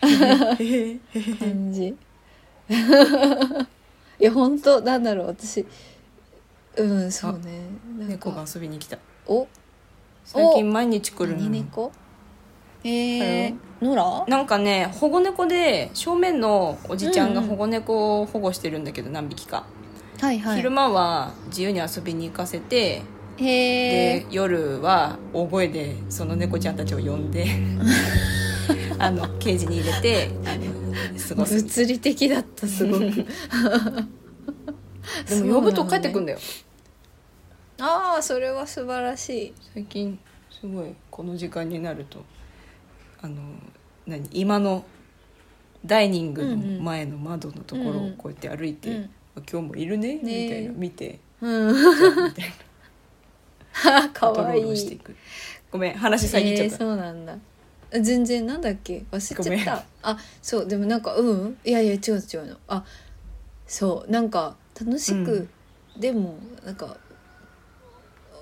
[0.00, 1.88] 感じ、
[4.18, 5.26] いや本当なんだろう。
[5.26, 5.66] 私
[6.76, 7.66] うんそうね。
[7.98, 8.98] 猫かが遊びに来た。
[9.26, 9.46] お？
[10.24, 11.42] 最近毎日来るの。
[11.42, 11.92] 何猫？
[12.82, 19.66] えー、ノラなんかね保護猫で正面のおじちゃんが保護猫を保護してるんだけど何匹か、
[20.20, 20.56] はいはい。
[20.56, 23.02] 昼間は自由に遊びに行かせて、
[23.38, 27.46] で夜は大声でその猫ちゃんたちを呼んで
[29.00, 30.92] あのケージに入れてあの
[31.28, 31.54] 過ごす。
[31.54, 33.00] 物理的だったすごく。
[35.28, 36.38] でも呼ぶと帰ってくんだよ。
[37.78, 39.54] ああそれは素晴らしい。
[39.72, 40.18] 最近
[40.50, 42.22] すごいこの時間になると
[43.22, 43.36] あの
[44.06, 44.84] 何今の
[45.86, 49.10] ダイニングの前の窓のところをこうやって歩いて「うん
[49.50, 50.72] 今日もいるね」みねたいな。
[50.72, 51.18] 見て。
[51.40, 52.52] うん「じゃあみたい
[53.84, 54.08] な。
[54.12, 54.92] かわいい。
[54.92, 55.14] いく。
[55.70, 57.36] ごめん話遮っちゃえーそうなんだ。
[58.00, 59.04] 全然なんだっけ？
[59.10, 60.10] 忘れちゃった。
[60.10, 60.66] あそう。
[60.66, 61.56] でもなんかうん？
[61.64, 62.56] いやいや違う違うの。
[62.68, 62.84] あ
[63.66, 64.10] そう。
[64.10, 65.48] なんか楽しく、
[65.98, 66.96] でもなんか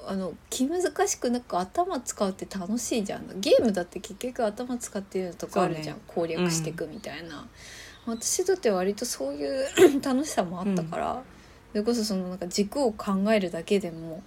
[0.06, 3.40] あの気難しくなんか頭使うって楽しいじゃん。
[3.40, 6.00] ゲームだって結局頭使ってるとこあるじゃん、そうね。
[6.06, 7.46] 攻略していくみたいな、
[8.16, 9.66] 私にとっては割とそういう
[10.02, 11.22] 楽しさもあったから、
[11.72, 14.22] それこそそのなんか軸を考えるだけでも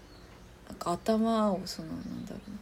[0.67, 2.57] なんか頭をそのなんだろうな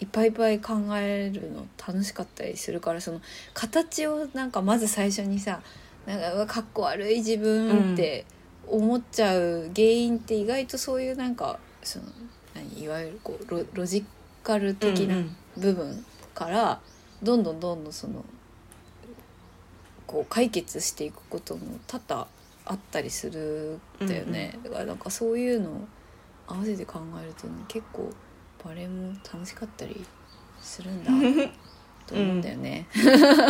[0.00, 3.20] いっぱいいっぱい考えるの楽しかったりするからその
[3.52, 5.60] 形をなんかまず最初にさ
[6.06, 8.24] なんかかっこ悪い自分って
[8.66, 12.06] 思っちゃう原因って意外とそういうなんかその
[12.54, 14.04] 何いわゆるこうロロジ
[14.42, 15.16] カル的な
[15.58, 16.80] 部分から
[17.22, 18.24] どんどんどんどんその
[20.10, 22.26] こう解決していくことも多々
[22.64, 25.88] あったりするんだよね、だからなんかそういうのを
[26.48, 28.10] 合わせて考えるとね結構
[28.64, 30.04] バレエも楽しかったり
[30.60, 31.12] するんだ
[32.08, 32.88] と思うんだよね、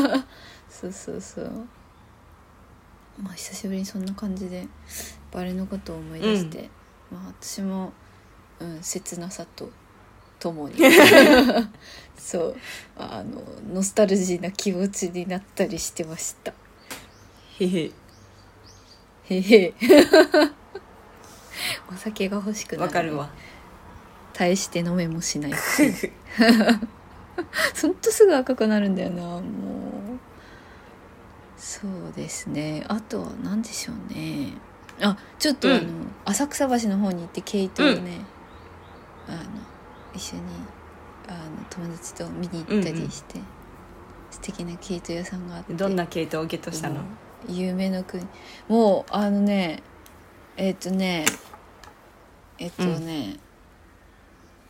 [0.68, 1.50] そうそうそう。
[3.22, 4.68] まあ久しぶりにそんな感じで
[5.32, 6.68] バレエのことを思い出して、
[7.10, 7.94] まあ私も、
[8.58, 9.70] うん、切なさと
[10.38, 10.74] ともに
[12.20, 12.56] そう
[12.96, 13.42] あの
[13.74, 16.52] ノスタルジーな気持ちになったりしてました。
[17.58, 17.90] へへ。
[19.24, 19.74] へへ。
[21.90, 23.30] お酒が欲しくなるわかるわ。
[24.34, 25.52] 大して飲めもしない
[27.82, 29.42] ほんとすぐ赤くなるんだよなもう。
[31.56, 32.84] そうですね。
[32.88, 34.52] あとは何でしょうね。
[35.02, 38.20] あちょっとあの、うん浅草橋の方に行って毛糸をね、
[39.26, 39.38] あの
[40.14, 40.42] 一緒に
[41.30, 43.38] あの友達と見に行ったりして、
[44.32, 45.74] 素敵な毛糸屋さんがあって。
[45.74, 46.96] どんな系統をゲットしたの？
[46.96, 47.00] も
[47.48, 48.26] う夢の国。
[48.68, 49.82] もうあのね
[50.56, 51.24] えっ、とね
[52.58, 53.36] えっ、とね、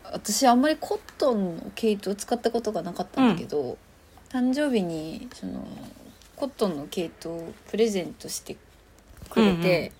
[0.04, 3.78] 私あんまりコットンの毛糸を使ったことがなかったんだけど、
[4.28, 5.66] 誕生日にその
[6.36, 8.56] コットンの毛糸をプレゼントして
[9.30, 9.92] くれて、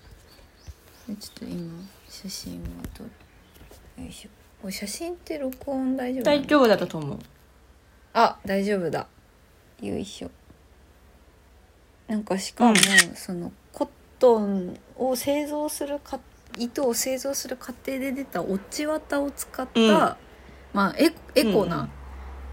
[1.07, 3.09] でちょっと今写真を撮る。
[4.03, 4.29] よいしょ
[4.61, 6.37] これ写真って録音大丈夫なの？
[6.41, 7.19] 大丈夫だったと思う。
[8.13, 9.07] あ大丈夫だ。
[9.81, 10.31] よいしょ。
[12.07, 12.75] なんかしかも、
[13.15, 16.19] そのコットンを製造するか
[16.57, 19.89] 糸を製造する過程で出た落ち綿を使った、うん。
[20.73, 21.81] まあエエコな、うん。
[21.83, 21.89] うん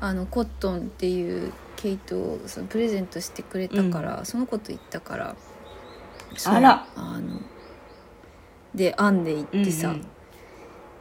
[0.00, 5.34] あのコットンっていう毛糸をそのプレゼントしてくれたから、その子と行ったから
[6.36, 7.40] そうあらあの
[8.76, 10.06] で編んでいってさ、うんうん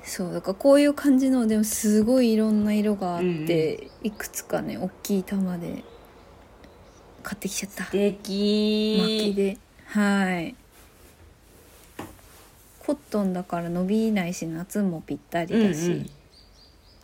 [0.08, 5.84] そうだからこういう感じのでもすごいいろんな色があって、いくつかね大きい玉で
[7.24, 7.84] 買ってきちゃった。
[7.84, 8.98] 素敵。
[9.02, 9.58] 巻きで。
[9.86, 10.56] はい。
[12.80, 16.10] コットンだから伸びないし夏もぴったりだし、うんうん。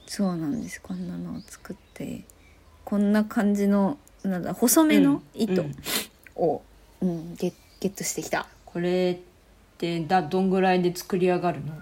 [0.07, 0.81] そうなんです。
[0.81, 2.21] こんなのを作って。
[2.85, 5.75] こんな感じのなんだ細めの糸うん。
[6.37, 6.61] を、
[7.01, 8.47] うんゲゲットしてきた。
[8.63, 11.73] これってだどんぐらいで作り上がるの？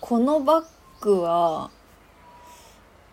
[0.00, 0.64] このバッ
[1.00, 1.70] グは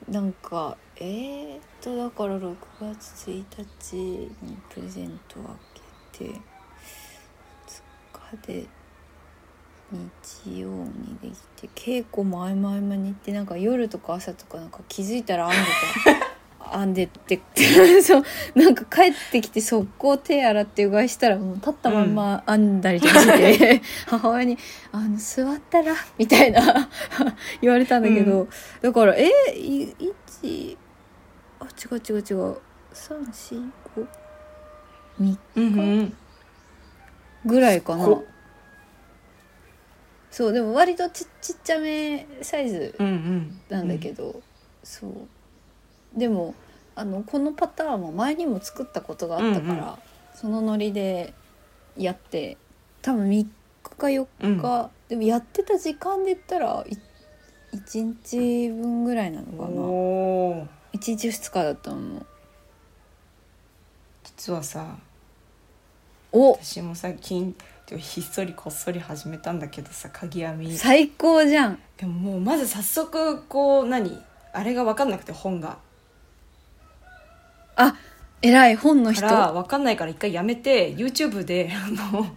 [0.09, 5.55] なんかえー、っとだから6月1日にプレゼントを開
[6.13, 6.39] けて2
[8.37, 8.67] 日で
[9.91, 16.24] 日曜にできて稽古も合間合間に行ってなんか夜とか朝とかなんか気づいたら編んでた
[16.77, 17.39] 編んでって
[18.01, 18.23] そう
[18.55, 24.57] なんか帰ってきて速攻手洗ってうがいしたらもう立ったまんま編んだりとかして、 母親に
[24.91, 26.89] 「あの座ったら」みたいな
[27.61, 28.47] 言われたんだけど、う
[28.81, 29.93] だからえい
[30.43, 30.77] 1
[31.59, 32.57] あ違う違う違う
[32.93, 34.07] 345
[35.17, 35.61] うんう
[36.01, 36.17] ん
[37.45, 38.05] ぐらいかな。
[38.05, 38.25] こ。
[40.31, 43.61] そうでも割とちちっちゃめサイズうんうん。
[43.69, 44.41] なんだけど、
[44.83, 46.19] そう。
[46.19, 46.55] でも
[46.95, 49.95] あのこのパターンも前にも作ったことがあったから、うんうん。
[50.33, 51.33] そのノリで
[51.97, 52.57] やって
[53.01, 53.47] 多分3日
[53.97, 54.61] か4日、うん。
[55.09, 56.97] でもやってた時間で言ったらい
[57.75, 59.81] 1日分ぐらいなのかな。
[59.81, 60.67] おー。
[60.93, 62.25] 1日2日だったの。
[64.23, 64.97] 実はさ
[66.31, 66.53] お。
[66.53, 67.55] 私も最近
[67.97, 71.79] ひっそりこっそり始めたんだけどさ鍵編み最高じゃん。
[71.97, 74.23] でももうまず早速こう何？
[74.53, 75.77] あれが分かんなくて本が
[77.75, 77.95] あ
[78.41, 79.27] 偉い本の人。
[79.27, 82.27] から分かんないから一回やめて YouTube であの、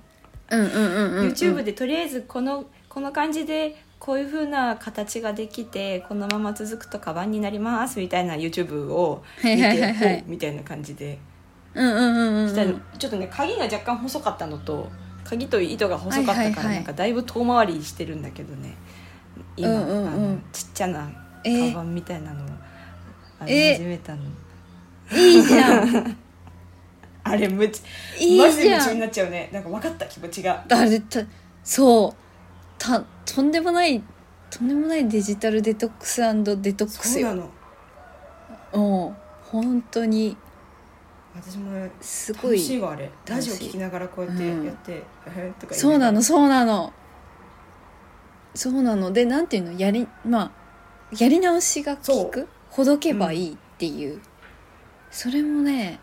[0.51, 11.19] YouTube でとりあえずこのこの感じでこういう風な形ができてこのまま続くとカバンになりますみたいな YouTube を見てみたいな感じで。
[11.75, 14.91] ちょっとね鍵が若干細かったのと
[15.25, 18.75] 鍵と糸が細かったから、なんかだいぶ遠回りしてるんだけどね。
[19.57, 21.09] 今、あのちっちゃな
[21.45, 21.51] え。
[21.51, 22.49] ーカバンみたいなのを
[23.41, 24.23] 始めたの、
[25.13, 26.17] いいじゃん。
[27.25, 27.83] あれむち
[28.19, 29.51] いいマジでじゃん夢中になっちゃうね。
[29.53, 30.65] なんか分かった気持ちが。
[30.69, 31.21] あれた
[31.63, 32.15] そう。
[32.79, 34.03] たとんでもない
[34.51, 36.23] とんでもないデジタルデトックス
[36.63, 37.29] デトックスよ。
[37.29, 37.43] そうな
[38.81, 39.07] の。
[39.07, 39.17] うん。
[39.43, 40.37] 本当に。
[41.35, 43.11] 私もすご楽しいいわあれ。
[43.27, 43.69] ラジオ楽しい。
[43.69, 44.65] 聞きながらこうやってうん。
[44.65, 46.93] やって、えーとか言いそうなのそうなの。
[48.55, 49.13] そうなの。
[49.13, 49.73] でなんていうの？
[49.73, 50.51] やりまあ
[51.17, 52.49] やり直しが効く？
[52.71, 54.21] ほどけばいいっていう、
[55.11, 55.99] それもね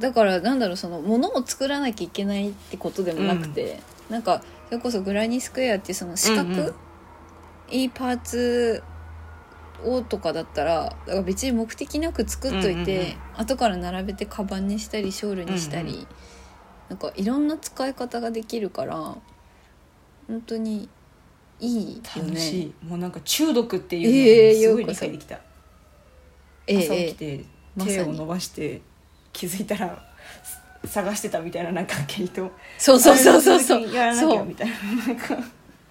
[0.00, 6.74] だからなんだろうそのものを作らなきゃいけないってことでもなくて、なんかそれこそグラニースクエアっていうその四角、うんうん。
[7.70, 8.82] いいパーツ
[9.84, 13.16] をとかだったらだから別に目的なく作っといて、うんうんうん。
[13.38, 16.06] 後から並べてカバンにしたりショールにしたり、うんうん
[16.88, 18.96] なんかいろんな使い方ができるから
[20.26, 20.88] 本当に
[21.60, 22.60] いいよ楽しね。
[22.62, 22.74] い。
[22.82, 25.38] もうなんか中毒ってえいうのがすごい理解できた、
[26.66, 27.38] ええ朝起きええ。
[27.38, 27.44] て
[27.84, 28.80] 手を伸ばして
[29.32, 30.04] 気づいたら
[30.42, 32.50] す 探してたみたいななんか毛糸。
[32.78, 33.92] そうそうそうそうそう。
[33.92, 34.38] やらなきそう。
[34.38, 34.74] ゃみたいな。
[35.06, 35.36] なんか。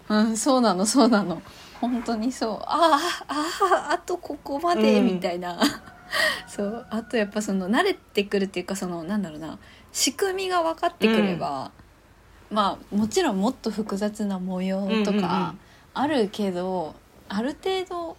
[0.10, 1.41] うん、そうなのそうなの。
[1.82, 2.58] 本当にそう。
[2.62, 5.06] あああああとここまで、うん。
[5.06, 5.60] みたいな。
[6.47, 6.88] そう。
[6.89, 9.60] あとやっぱその慣れてくるっていうかそのなんだろうな。
[9.91, 11.71] 仕組みが分かってくれば、
[12.50, 15.21] まあもちろんもっと複雑な模様とうんうんうん。
[15.21, 15.56] か
[15.93, 16.95] あるけど、
[17.28, 18.17] ある程度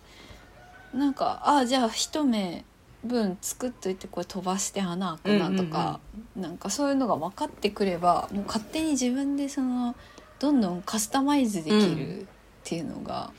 [0.93, 2.65] なんかああじゃあ一目
[3.09, 6.01] 分作っといてこれ飛ばして穴開くなとか、
[6.37, 9.97] なんかそういうのが分かってくればもう勝手に自分でその
[10.39, 12.27] どんどんカスタマイズできるっ
[12.63, 13.33] ていうのが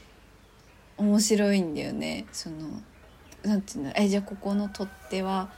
[0.98, 2.26] 面白いんだよね。
[2.34, 2.58] その
[3.44, 5.50] なんていうのえじゃあここの取っ手は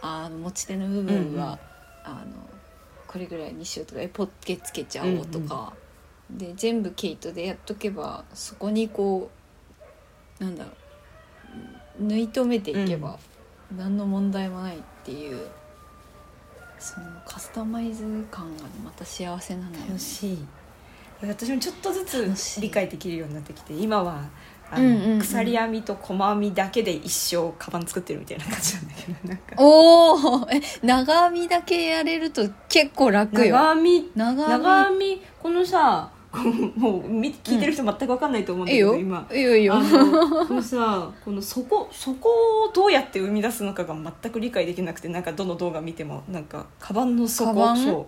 [0.00, 1.58] あの持ち手の部分は、うんうん。
[2.06, 2.36] あの
[3.08, 5.72] これぐらいにしようとかえポッケつけちゃおうとか、
[6.30, 9.28] で全部毛糸でやっとけばそこにこ
[10.40, 10.70] うなんだろ
[12.00, 13.18] う縫い留めていけば
[13.74, 15.48] 何の問題もないっていう、
[16.78, 19.78] そのカスタマイズ感がまた幸せなのよね。
[19.88, 20.46] 楽しい。
[21.22, 24.24] 私もちょっとずつ理解できるようになってきて今は
[24.70, 25.18] あの、うんうんうん。
[25.20, 29.54] 鎖編みと細編みだけで一生カバン作ってるみたいな感じなんだけどなんか。
[29.56, 33.54] おおえ長編みだけやれると結構楽よ。
[33.54, 34.10] 長編み。
[34.14, 35.22] 長編み。
[35.42, 36.10] このさ
[36.76, 39.28] もうみ聞いてる人全く分かんないと思うんだけど、今。
[39.32, 39.74] いいよいいよ。
[39.74, 48.06] あのこのさこの底底をどうやって生み出すのかが全く理解できなくてなんかどの動画見てもなんかカバンの底そう。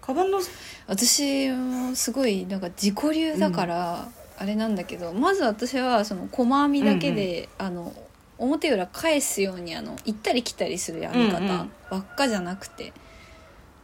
[0.00, 0.38] カバンの
[0.86, 7.92] 私もすごいなんか自己流だからあれなんだけど、まず私はその細編みだけで、あの
[8.36, 11.70] 表裏返すようにあの行ったり来たりする編み方うんうん。
[11.90, 12.92] ばっかじゃなくて、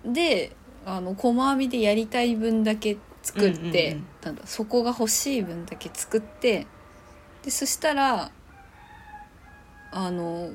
[0.04, 0.52] で
[0.84, 4.06] あの細編みでやりたい分だけ作って、うんうんうん。
[4.22, 6.66] なんだそこが欲しい分だけ作って
[7.44, 8.30] でそしたら
[9.92, 10.50] あの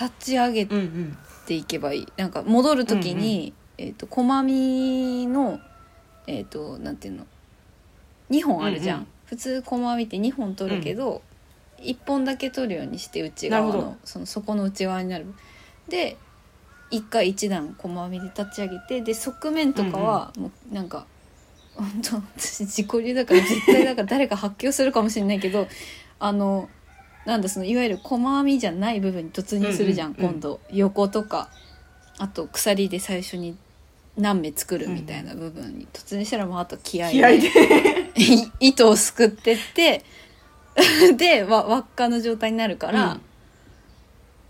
[0.00, 1.18] 立ち上げうんうん。
[1.44, 2.08] ていけばいい。
[2.16, 5.60] なんか戻る時に、えっ、と駒みの
[6.26, 7.26] えっ、となんていうの
[8.30, 11.22] ？2本あるじゃん、うんうん普通駒みって2本取るけど、
[11.78, 15.26] 1本だけ取るようにして内側のその底の内側になる。
[15.88, 16.18] で
[16.90, 21.06] 1回1段駒みで立ち上げてで側面とかはもうなんか、
[21.76, 25.66] 本当私自己流だから絶対だから誰か発狂するかもしれないけど
[26.18, 26.68] あの
[27.26, 30.30] なんだそのいわゆる細編みじゃない部分に突入するじゃん、うんうんうん。
[30.32, 30.60] 今度。
[30.70, 31.48] 横とか
[32.18, 33.56] あと鎖で最初に
[34.16, 37.48] 何目作るみたいな部分に突入したらもうあと気合い気合いで。
[38.16, 40.04] い糸をすくってって
[41.16, 43.18] でわ輪っかの状態になるから、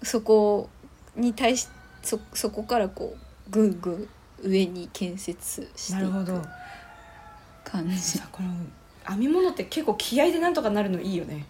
[0.03, 0.69] そこ
[1.17, 1.69] に対し
[2.03, 4.09] そそこからこうぐんぐん
[4.43, 6.41] 上に建設していなるほど。
[6.41, 6.49] く
[7.65, 7.99] 感じ。
[7.99, 8.51] さこの
[9.09, 11.47] 編み物って結構気合でなんとかなるのいいよね。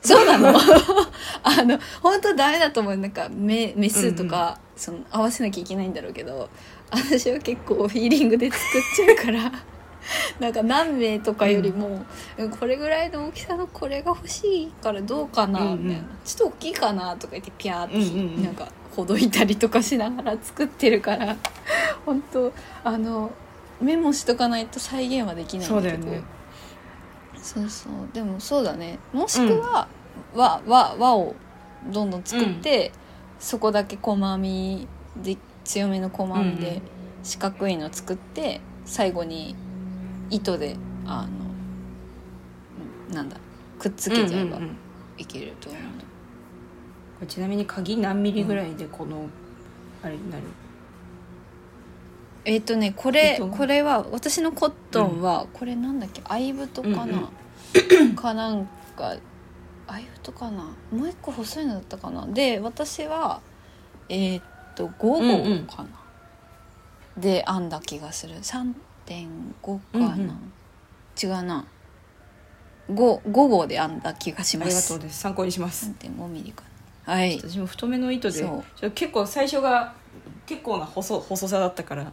[0.00, 0.48] そうなの？
[1.42, 2.96] あの本当ダメだと思う。
[2.96, 6.48] なんか目目数とか、その合わせなきゃいけないんだろうけど
[6.90, 9.52] 私は結構フィーリングで作っちゃうから。
[10.40, 12.04] なんか何名とかよりも、
[12.58, 15.84] これぐらいの大きさのこれが欲しいからどうかな、うんうん。
[15.84, 16.08] みたいな。
[16.24, 18.44] ちょっと大きいかなとか言ってピャーって、うんうんうん。
[18.44, 21.36] なんかほどいたりとかしながら作ってるから。
[22.04, 23.30] 本当あの
[23.82, 26.06] メモしとかないと再現はできないんだけど。
[26.06, 26.22] ね。
[27.36, 27.92] そうそう。
[28.12, 28.98] でもそうだね。
[29.12, 29.88] もしくは、
[30.34, 31.34] 輪輪輪を
[31.90, 32.92] どんどん作って、
[33.38, 34.88] そこだけ細編み
[35.22, 36.82] で強めの細編みでうんうん。
[37.24, 39.54] 四角いの作って最後に
[40.28, 40.76] 糸で
[41.06, 41.26] あ
[43.10, 43.36] のなんだ
[43.78, 44.76] くっつけちゃえばうんうんうん。
[45.18, 45.88] いけると思う、こ
[47.20, 49.28] れちなみに鍵何ミリぐらいでこの、
[50.02, 50.42] あれになる？
[52.44, 56.22] えっ、とねこれ糸これは私のコットンは、これなんだっけ？
[56.24, 58.66] アイブトかな、うん かなん
[58.96, 59.14] か
[59.86, 60.64] アイブトかな？
[60.90, 62.26] もう一個細いのだったかな？
[62.26, 63.40] で私は
[64.08, 64.42] えっ、
[64.74, 65.66] と5号うんうん。
[65.66, 65.88] かな、
[67.16, 68.36] で編んだ気がする。
[68.36, 70.52] 3.5かな、うんうん。
[71.22, 71.64] 違うな。
[72.90, 75.20] 5, 5号で編んだ気がしありがますとうです。
[75.20, 75.92] 参考にします。
[76.00, 76.64] 3.5ミリか
[77.06, 77.14] な。
[77.14, 77.38] はい。
[77.38, 78.44] 私も太めの糸で
[78.94, 79.94] 結構最初が
[80.46, 82.12] 結構な細細さだったから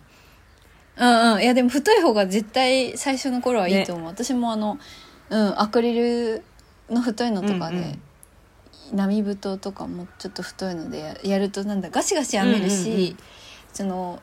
[1.00, 1.42] うんうん。
[1.42, 4.78] いやでも太い方が絶対最初の頃はいいと思う、私もあの
[5.30, 6.44] うんアクリル
[6.90, 8.02] の太いのとかで、うんうん。
[8.92, 13.18] 波太とかもちょっと太いのでややるとなんだガシガシ編めるし、うんうんうん。
[13.74, 14.22] その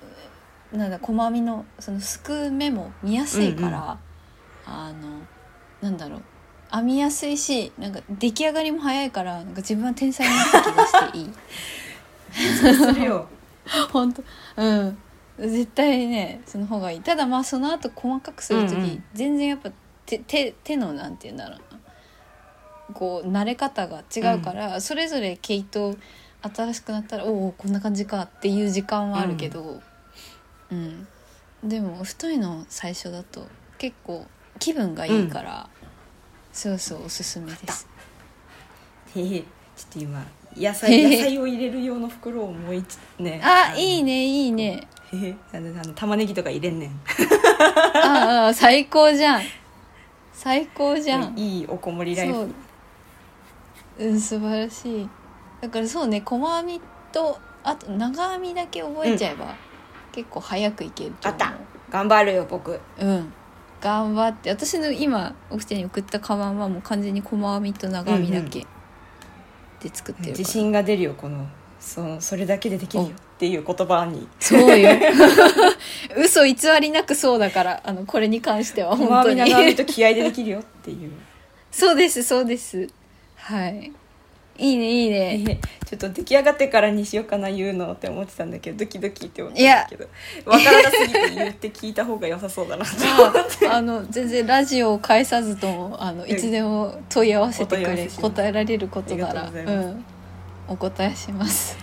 [0.72, 3.98] なんだ細編みのそのすくう目も見やすいから、
[4.66, 5.20] あの
[5.80, 6.22] なんだろう。
[6.72, 11.32] 編みやすいしなんか出来上がりも早いからなんか自分は天才になった気がしていい。
[12.74, 13.28] するよ。
[13.92, 14.22] 本当。
[14.56, 14.98] うん
[15.38, 17.00] 絶対ねその方がいい。
[17.00, 19.04] ただまあその後細かくする時、うんうん。
[19.14, 19.70] 全然やっぱ
[20.06, 21.80] 手手手のなんて言うんだろうな。
[22.94, 25.96] こう慣れ方が違うから、それぞれ毛糸
[26.54, 29.82] 新しくなったらおおこんな感じかっていう時間はあるけど、
[30.70, 31.06] うん。
[31.64, 34.26] でも太いの最初だと結構
[34.58, 35.68] 気分がいいから、
[36.52, 37.88] そうそうおすすめです。
[39.16, 39.40] へへ。
[39.40, 39.44] ちょ
[39.90, 40.24] っと今
[40.56, 43.40] 野菜野菜を入れる用の袋をもう一ね。
[43.42, 44.88] あいいねいいね。
[45.52, 45.58] あ
[45.94, 46.90] 玉ねぎとか入れんねん。
[47.94, 49.42] ああ最高じゃん。
[50.32, 51.38] 最高じゃん。
[51.38, 52.48] いいおこもりライフ。
[53.98, 54.06] う。
[54.06, 55.08] ん素晴らしい。
[55.60, 56.80] だからそうね細編み
[57.12, 59.54] とあと長編みだけ覚えちゃえば、
[60.12, 61.40] 結構早くいけると思う。
[61.42, 61.58] あった。
[61.90, 62.80] 頑張るよ僕。
[62.98, 63.32] うん。
[63.80, 68.66] 頑張って私の今お二人に送ったカバンはもう完全に細編みと長編みだけ
[69.80, 71.46] で作ってるから、自信が出るよこの
[71.80, 74.26] そのそれだけでできるよっていう言葉に。
[74.40, 74.90] そうよ。
[76.16, 81.12] 嘘偽りなくそうだからあのこれに関しては本当細編み長編みにと気合でできるよっていう。
[81.70, 82.88] そうですそうです。
[83.36, 83.92] はい
[84.58, 85.38] いいねいいね。
[85.38, 90.08] ね ちょっと出来上がってからにしようかな言うのって思ってたんだけどドキドキって思ってたんだけど。
[90.44, 92.90] 分からなすぎて言って聞いた方が良さそうだなと
[93.70, 100.04] ああの全然ラジオを返さずともあのいつでも問い合わせてくれ答えられることなあらうん。
[100.68, 101.76] お答えします。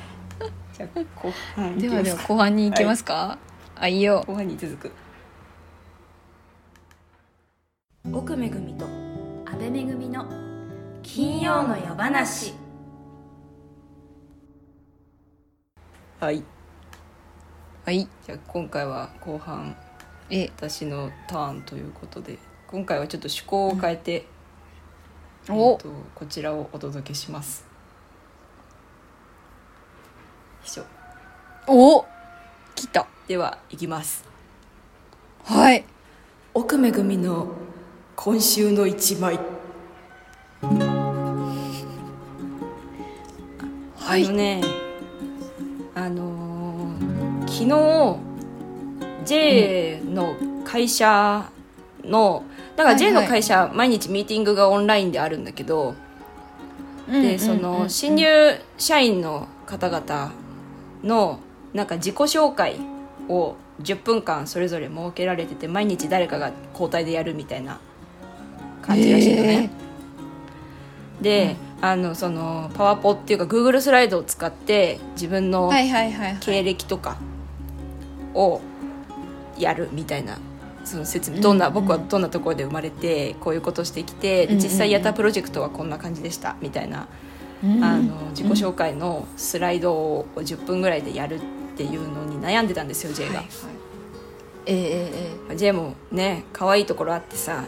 [0.76, 3.38] じゃあ後半ではでは後後半に行きますか、
[3.76, 4.24] あいいよ。
[4.28, 4.92] 半に続く。
[8.12, 8.86] 奥めぐみと
[9.46, 10.26] 安倍めぐみの
[11.02, 12.54] 金曜の夜話
[16.24, 16.42] はい。
[17.84, 18.08] はい。
[18.26, 19.76] じゃあ今回は後半
[20.30, 20.50] え。
[20.56, 24.26] 私のターンということで今回はちょっと趣向を変えて、
[25.50, 25.56] うん。
[25.58, 27.66] おえーとこちらをお届けします。
[30.66, 30.86] 以上。
[31.68, 32.06] お。
[32.74, 33.06] 来た。
[33.28, 34.24] では行きます。
[35.44, 35.84] はい。
[36.54, 37.50] 奥めぐみの
[38.16, 39.38] 今週の一枚。
[40.62, 40.68] あ
[44.18, 44.83] のね
[46.04, 48.20] あのー昨日
[49.26, 50.36] J の
[50.66, 51.50] 会社
[52.04, 52.44] の
[52.76, 53.24] だからはい J はい。
[53.24, 55.96] の会社、毎日ミーティングがオンラインであるんだけど、
[57.08, 58.26] でその新入
[58.78, 60.34] 社員の方々
[61.04, 61.40] の
[61.74, 62.78] なんか自己紹介
[63.30, 67.80] を10分間それぞれ設けられてて毎日誰かが交代でやるみたいな
[68.82, 69.70] 感じらしいのね。
[71.22, 77.18] で、あのそのパワポっていうか Google スライドを使って自分の経歴とか
[78.34, 78.62] を
[79.58, 80.38] やるみたいな
[80.86, 81.42] その説明。
[81.42, 87.10] どんな、うん僕はどんなところで生まれてこういうことしてきて、でうん実際やったプロジェクトはこんな感じでしたみたいな、
[87.62, 87.84] うん。
[87.84, 91.40] あの自己紹介のスライドを10分ぐらいでやるっ
[91.76, 93.48] ていうのに悩んでたんですよ J が、はいはい。
[94.68, 97.66] えええ J もね可愛いところあってさ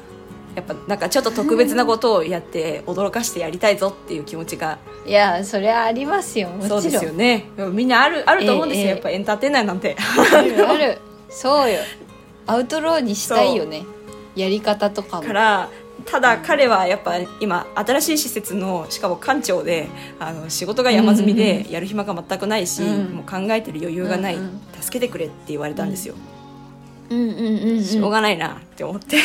[0.56, 6.50] やっぱなんかちょっと特別なことをやって驚かしてやりたいぞっていう気持ちがえいやそれはありますよ。
[6.50, 6.82] もちろん。
[6.82, 7.50] そうですよね。
[7.72, 9.96] みんなあるあると思うんですよ、ええやっぱエンターテイナーなんて。
[10.00, 10.98] あるある。
[11.30, 11.80] そうよ。
[12.48, 13.84] アウトローにしたいよね。
[14.36, 15.24] やり方とかも。
[15.24, 15.70] から
[16.06, 19.88] ただ彼はやっぱ今新しい施設のしかも館長で
[20.20, 26.35] あの仕事が山積みでやる暇が全くないし、うんもう考えてる余裕がない、うんうん助けてくれって言われたんですよ、うん
[27.10, 29.18] うんうんうんしょうがないなって思って。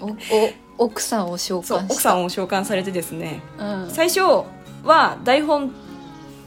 [0.00, 3.42] おお奥さんを召喚奥さんを召喚されてですね。
[3.58, 3.90] うん。
[3.90, 4.20] 最初
[4.84, 5.72] は台本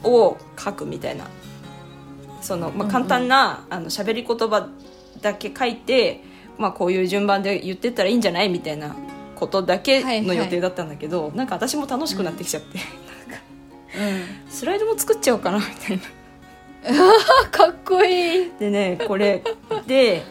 [0.02, 1.26] を書くみたいな。
[2.40, 4.68] その、まあ、簡単な、あの喋り言葉
[5.20, 6.22] だけ書いて、
[6.58, 8.96] まあ、こういう順番で言ってったらいいんじゃないみたいな
[9.36, 12.78] ことだけの予定だったんだけど、なんか私も楽しくなってきちゃって、
[14.48, 16.02] スライドも作っちゃおうかなみたいな。
[16.84, 18.50] あ かっこいい。
[18.58, 19.42] でねこれ
[19.86, 20.24] で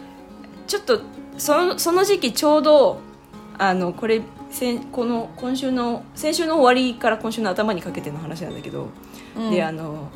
[0.71, 1.01] ちょっと
[1.37, 3.01] そのその時期ちょうど
[3.57, 8.87] あのこれ先この今週の先週の終わりから今週の頭にかけての話なんだけど、
[9.35, 9.51] うん。
[9.51, 10.09] であの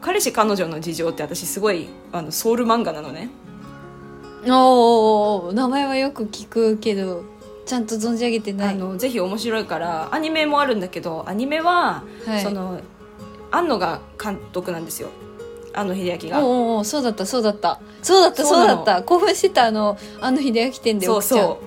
[0.00, 3.28] 彼氏彼女の事情って私すごいあのソウル漫画なのね。
[4.46, 7.22] おーお名前はよく聞くけど
[7.66, 8.74] ちゃんと存じ上げてない。
[8.76, 12.42] あのぜひ面白いからアニメもあるんだけどアニメは、はい。
[12.42, 12.80] その
[13.50, 15.10] 庵野が監督なんですよ
[15.72, 16.44] 庵野秀明が。
[16.44, 21.60] おうおうそうだったそうだったそうだったそうだった興奮してたあのあの秀明店でそうそ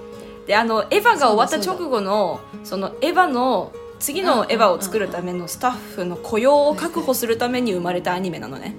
[0.46, 8.76] うであのエヴァが終わった直後のそのエヴァの次のエヴァを作るためのスタッフの雇用を確保するために生まれたアニメなのね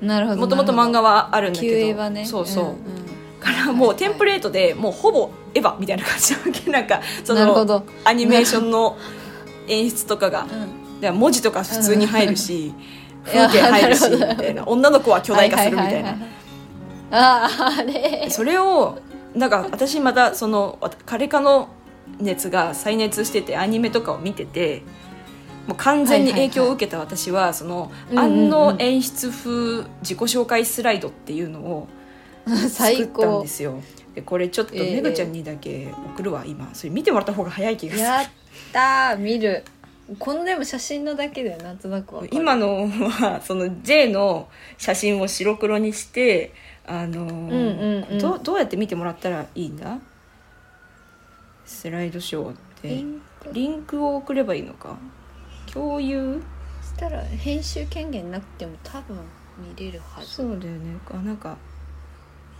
[0.00, 2.76] なるほどもともと漫画はあるんだけど映画ねそうそう、んん
[3.38, 8.96] からもうテンプレートでもうほぼエヴァみたいな感じなわけなんかそのアニメーションの
[9.68, 12.74] 演出とかがうん文字とか普通に入るしいや
[13.26, 14.64] 風景入るしみたいな。
[14.68, 16.16] 女の子は巨大化するみたいな。
[17.10, 18.30] あーあれ。
[18.30, 18.98] それを
[19.34, 21.68] なんか私またそのわ彼かの
[22.18, 24.82] 熱が再熱しててアニメとかを見てて
[25.66, 31.88] もう完全に影響を受けた私はその庵野演出風自己紹介スライドっていうのを
[32.46, 33.80] 作最ったん高ですよ。
[34.14, 36.70] でこれちょっとええめぐちゃんにだけ送るわ今。
[36.72, 38.04] それ見てもらった方が早い気がする。
[38.04, 38.26] やっ
[38.72, 39.18] たー。
[39.18, 39.64] 見る
[40.18, 44.48] このでも写真のだけでなんとなく今のは その J の
[44.78, 46.52] 写真を白黒にして
[46.86, 48.18] あのーうんうんうん。
[48.18, 49.98] どうどうやって見てもらったらいいんだ？
[51.64, 53.04] スライドショーって
[53.52, 54.96] リンクを送ればいいのか？
[55.72, 56.40] 共有？
[56.80, 59.18] そしたら編集権限なくても多分
[59.58, 60.28] 見れるはず。
[60.28, 60.96] そうだよね。
[61.10, 61.56] あなんか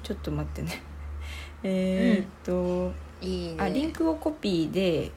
[0.03, 0.82] ちょっと待ってね。
[1.62, 2.92] えーっと、
[3.24, 3.57] いいね。
[3.59, 5.12] あリンクをコピーで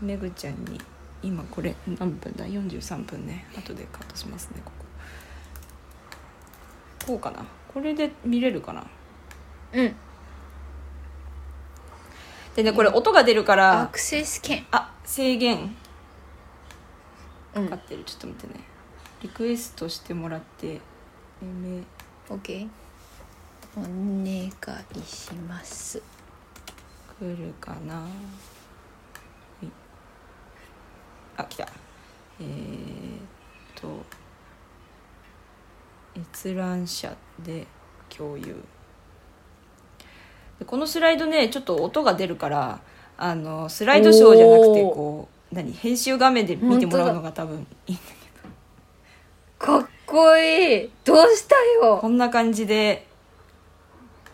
[0.00, 0.78] めぐちゃんに
[1.22, 3.46] 今これ何分だ？43分ね。
[3.56, 4.84] 後でカットしますねここ。
[7.06, 7.44] こうかな？
[7.72, 8.86] これで見れるかな？
[9.72, 9.96] うん。
[12.54, 14.66] でねこれ音が出るかアらクセス権。
[14.70, 15.74] あ制限。
[17.54, 17.64] うん。
[17.68, 18.04] かかってる。
[18.04, 18.64] ちょっと待ってね。
[19.22, 20.80] リクエストしてもらって
[21.42, 21.82] め
[22.28, 22.68] OK
[23.76, 24.50] お願い
[25.04, 26.00] します。
[27.18, 27.94] 来るかな？
[27.96, 28.57] はい
[31.38, 31.68] あ来た。
[32.40, 32.50] えー、っ
[33.80, 34.04] と
[36.20, 37.66] 閲覧者で
[38.10, 38.56] 共有。
[40.58, 42.80] でこのスライドねちょっと音が出るから
[43.16, 48.02] あのスライドショーじゃなくてこう何編集画面で見てもらうのが多分いいんだ
[49.58, 50.90] かっこいい。
[51.04, 51.98] どうしたよ。
[52.00, 53.06] こんな感じで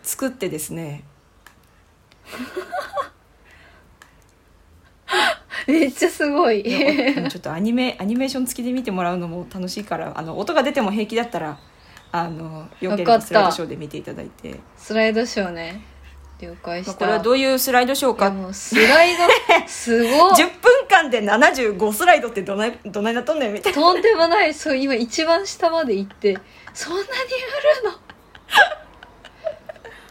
[0.01, 1.03] 作ってですね
[5.71, 6.63] めっちゃすごい。
[6.63, 11.57] ちょっとアニメアニメーション付きで見てもらうのも楽しいからあの音が出ても平気だったら
[12.11, 14.59] あのよければスライドショーで見ていただいて。
[14.77, 15.81] スライドショーね。
[16.39, 16.91] 了解した。
[16.91, 18.53] まあこれはどういうスライドショーか。
[18.53, 19.23] スライド
[19.67, 23.81] すごい10分間で75スライドってどないどないなっとんねんみたいな。
[23.81, 24.53] とんでもない。
[24.53, 26.37] そう今一番下まで行って
[26.73, 27.09] そんなに売
[27.83, 27.91] るの？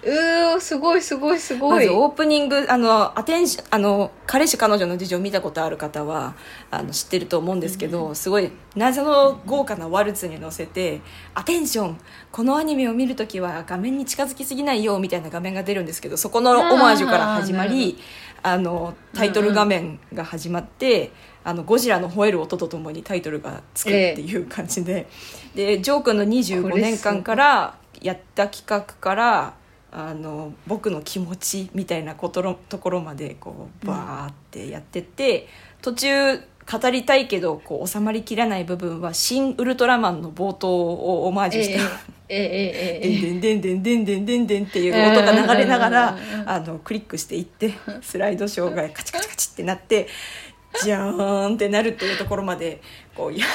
[0.07, 1.86] うーすごいすごいすごい。
[1.86, 6.34] まずオープニングあのアテンションあの彼氏彼女の事情を見たことある方は
[6.70, 11.00] あの知ってると思うんですけど、すごい謎の豪華なワルツに乗せて
[11.34, 11.98] 「アテンション
[12.30, 17.98] このアニメを見るときは画面に近づきすぎないよ」みたいな画面が出るんですけどそこのオマージュから始まり
[18.42, 21.12] あのタイトル画面が始まって、
[21.44, 25.09] あのゴジラの吠える音とともにタイトルがつくっていう感じで、
[25.55, 29.55] でジョー君の25年間からやった企画から
[29.97, 35.47] あの僕の気持ちみたいなことところまでこうバーってやってて、うん、
[35.82, 41.80] 途中語りたいけどこう収まりきらない部分は「新ウルトラマン」の冒頭をオマージュした
[42.26, 50.09] 「でんでんでんでんでんでんでん」っていう音が流れながらあのクリックしていってスライドショーがカチカチカチってなって
[50.82, 52.80] 「じゃーん」ってなるっていうところまで
[53.14, 53.47] こうや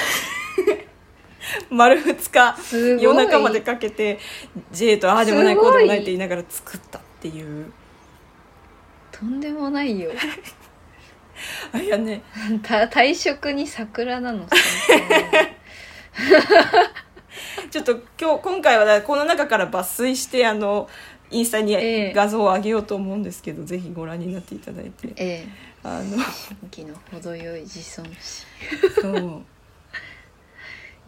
[1.70, 4.18] 丸2日夜中までかけて
[4.72, 7.72] J とああでもないこうでもないって言いながら作ったっていう。
[9.12, 10.10] とんでもないよ。
[11.72, 12.22] あいやね。
[12.62, 14.56] た退職に桜なのさ
[17.70, 20.88] ちょっと今日今回はだこの中から抜粋してあの
[21.30, 22.12] インスタにええ。
[22.12, 25.12] 画像を上げようと思うんですけど、ぜひご覧になっていただいて。
[25.16, 25.48] ええ。
[25.82, 26.18] あの。
[26.70, 28.46] 気の程よい自尊心。
[29.00, 29.42] そう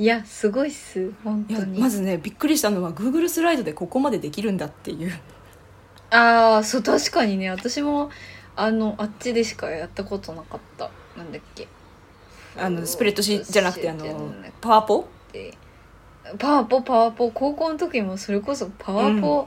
[0.03, 1.79] いやすごいっす本当に。
[1.79, 5.13] まずねびっくりしたのは Google スライドでここまでできるんだっていう。
[6.11, 7.51] ああそう確かにね。
[7.51, 8.11] 私も
[8.57, 10.91] あのあっちでしかやったことなかった。
[11.17, 11.69] なんだっけ。
[12.59, 14.03] あのスプレッドシートじゃなくてあの
[14.43, 15.07] でパワポ？
[16.37, 17.31] パワポパワポ。
[17.31, 19.47] 高校の時もそれこそパワポ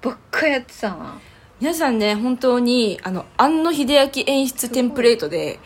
[0.00, 1.20] ばっかやってたな、
[1.58, 5.58] 皆さんね本当にあの庵野秀明演出テンプレートで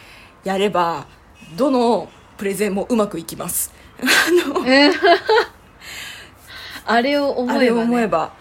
[0.42, 1.06] やれば
[1.58, 2.08] どの
[2.38, 3.81] プレゼンもうまくいきます
[6.84, 8.32] あれを思えば、ね、あれを思えば。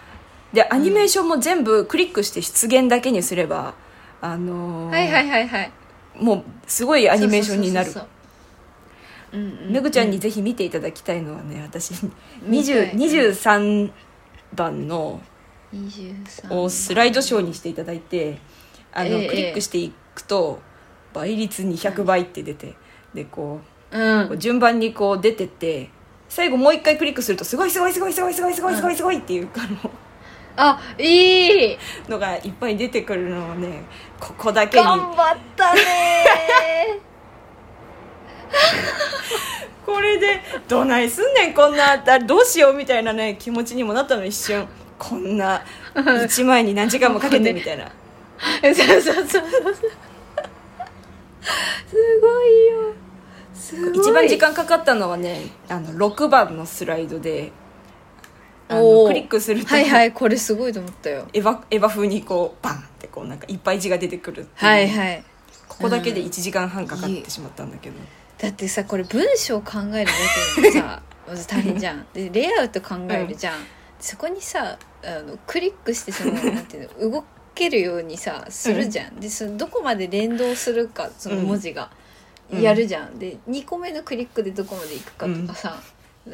[0.52, 3.74] でアニメーションも全部クリックして出現だけにすれば、
[4.20, 5.72] あのーはいはいはいはい。
[6.16, 7.92] もうすごいアニメーションになる。
[9.32, 11.94] めぐちゃんにぜひ見ていただきたいのはね私
[12.42, 12.92] 見たい。
[12.92, 13.90] 20 23
[14.54, 15.22] 番の
[15.74, 18.38] 23をスライドショーにしていただいて
[18.92, 20.60] あの、ええクリックしていくと
[21.14, 22.74] 倍率200倍って出て
[23.14, 24.38] でこううこうん。
[24.38, 25.90] 順番にこう出てって
[26.28, 29.90] 最後もう一回クリックするとすごいすごいすごいすごいすごいすごいすごいすごいっていうあの
[30.56, 31.78] あいい。
[32.08, 33.82] のがいっぱい出てくるのをね
[34.20, 34.84] ここだけに。
[34.84, 35.80] 頑張ったね。
[39.84, 44.66] これでどないすんねんこんなだどうしようみたいなね気持ちにもなったの一瞬。
[44.98, 45.62] こんな
[45.94, 47.90] 1枚に何時間もかけてみたいな。
[48.62, 49.42] そうそうそうそう。
[51.88, 52.94] すごいよ
[53.94, 57.52] 一番時間かかったのはねあの6番のスライドで
[58.68, 61.28] クリックすると、はいはいこれすごいと思ったよ。
[61.32, 65.24] エヴァエヴァ風にこうバンってこうなんかいっぱい字が出てくるはいはい。
[65.68, 67.96] ここだけで1時間半かかってしまったんだけど、
[68.38, 70.12] だってさこれ文章を考えるだ
[70.56, 72.06] けでもさ まず大変じゃん。
[72.12, 73.58] でレイアウト考えるじゃん、
[74.00, 82.01] そこにさあのクリックしてそのなんていうの 動けるようにさするじゃん、でそのどこまで連動するかその文字が、うん
[82.60, 83.18] やるじゃん。
[83.18, 85.80] で2個目のクリックでどこまでいくかとかさ、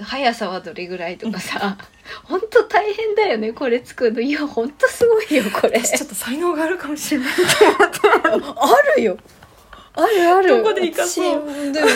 [0.00, 1.78] 速さはどれぐらいとかさ
[2.24, 4.20] 本当大変だよねこれ作るの。
[4.20, 5.78] いや本当すごいよこれ。
[5.78, 9.16] 私ちょっと才能があるかもしれないあるよ。
[9.94, 10.48] あるある。
[10.48, 11.42] どこで生かそう。
[11.46, 11.86] 私でも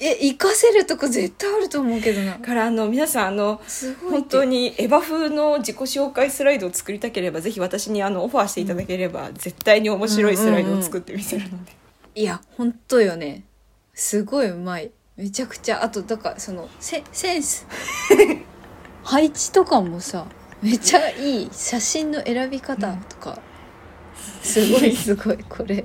[0.00, 2.32] え生かせるとこ絶対あると思うけどな。
[2.32, 3.60] だからあの皆さんあの
[4.10, 11.72] 本当にエヴァ風の自己紹介スライドを作りたければぜひ私にあのオファーしていただければ、絶対に面白いスライドを作ってみせるので、
[12.14, 13.44] いや本当よね。
[13.92, 14.90] すごいうまい。
[15.16, 15.82] めちゃくちゃ。
[15.84, 17.66] あとだからそのセセンス。
[19.02, 20.26] 配置とかもさ
[20.62, 21.48] めっちゃいい。
[21.52, 23.38] 写真の選び方とか、
[24.42, 25.84] すごいすごいこれ。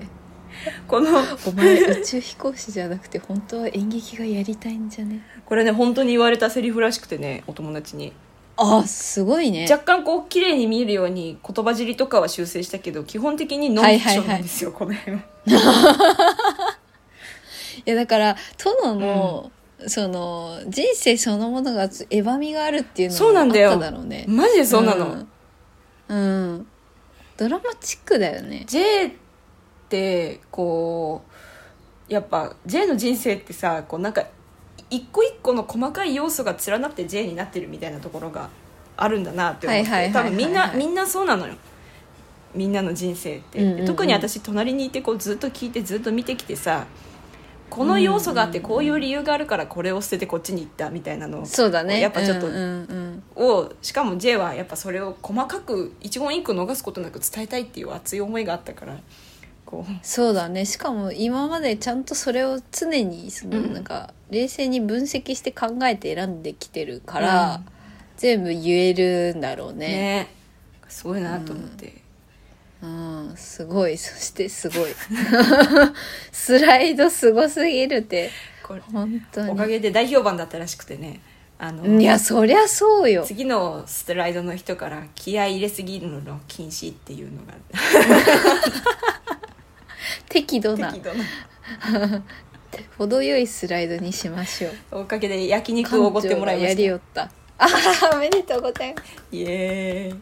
[0.87, 1.09] この
[1.45, 5.21] お前宇宙飛行士じゃなくて本当は演劇がやりたいんじゃね？
[5.45, 8.13] これね本当に言われたセリフらしくてねお友達に
[8.61, 9.67] あすごいね。
[9.71, 15.23] 若干こう綺麗に見えるように言葉尻とかは修正したけど基本的にノンフィクションなんですよ、この辺は。
[17.85, 19.51] いやだから殿の、
[19.87, 23.71] その人生そのものがエヴァみがあるっていうのそうなんだよ。
[23.71, 24.25] あっただろうね。
[24.27, 25.25] マジでそうなの、
[26.09, 26.67] うん、うん。
[27.37, 28.65] ドラマチックだよね。
[28.67, 29.11] J っ
[29.87, 31.23] てこ
[32.09, 34.25] うやっぱ J の人生ってさこうなんか
[34.89, 38.49] 一個一個の細かい要素が連なって J になってるみたいなところが
[38.97, 41.53] あるんだなって思って多分みんなみんなそうなのよ。
[42.55, 43.85] みんなの人生って、うんうんうん。
[43.85, 46.87] 特に私隣にいてこうずっと聞いてずっと見てきてさ
[47.69, 51.99] この要素があってこういう理由があるからこれを捨ててこっちに行ったみたいなのそうだね。
[51.99, 53.23] やっぱちょっとうんうん。
[53.35, 58.97] をしかも J はやっぱそれを細かく一言一句逃すことなく伝えたいっていう熱い思いがあったから
[59.69, 59.91] こう。
[60.01, 60.65] そうだね。
[60.65, 63.73] しかも今までちゃんとそれを常にそのうん。
[63.73, 67.65] なんか冷静に分析して考えて選んできてるから、うん。
[68.17, 69.87] 全部言えるんだろうね。
[69.87, 70.33] ね。
[70.87, 72.01] すごいなと思って、
[72.81, 73.33] うん。
[73.35, 73.95] すごい。
[73.97, 74.89] そしてすごい。
[76.31, 78.31] スライドすごすぎるって。
[78.63, 79.51] これ本当に。
[79.51, 81.21] おかげで大評判だったらしくてね。
[81.61, 83.23] あのいやそりゃそうよ。
[83.25, 87.53] 次のスライドの人から気合い入れすぎるの禁止っていうのが
[90.27, 90.91] 適度な。
[90.91, 91.23] 適度な。
[92.97, 95.01] 程よいスライドにしましょう。
[95.01, 96.77] おかげで焼肉をおごってもらいまやした。
[96.77, 97.29] りよった。
[97.57, 99.13] あーおめでとうございます。
[99.31, 100.19] イエーイ。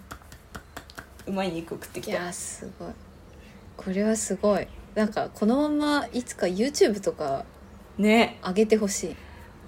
[1.27, 2.89] うまい肉食ってきいたやすごい。
[3.75, 4.67] これはすごい。
[4.95, 7.45] なんかこのままいつか YouTube とか
[7.97, 8.39] ね。
[8.43, 9.15] 上げてほしい。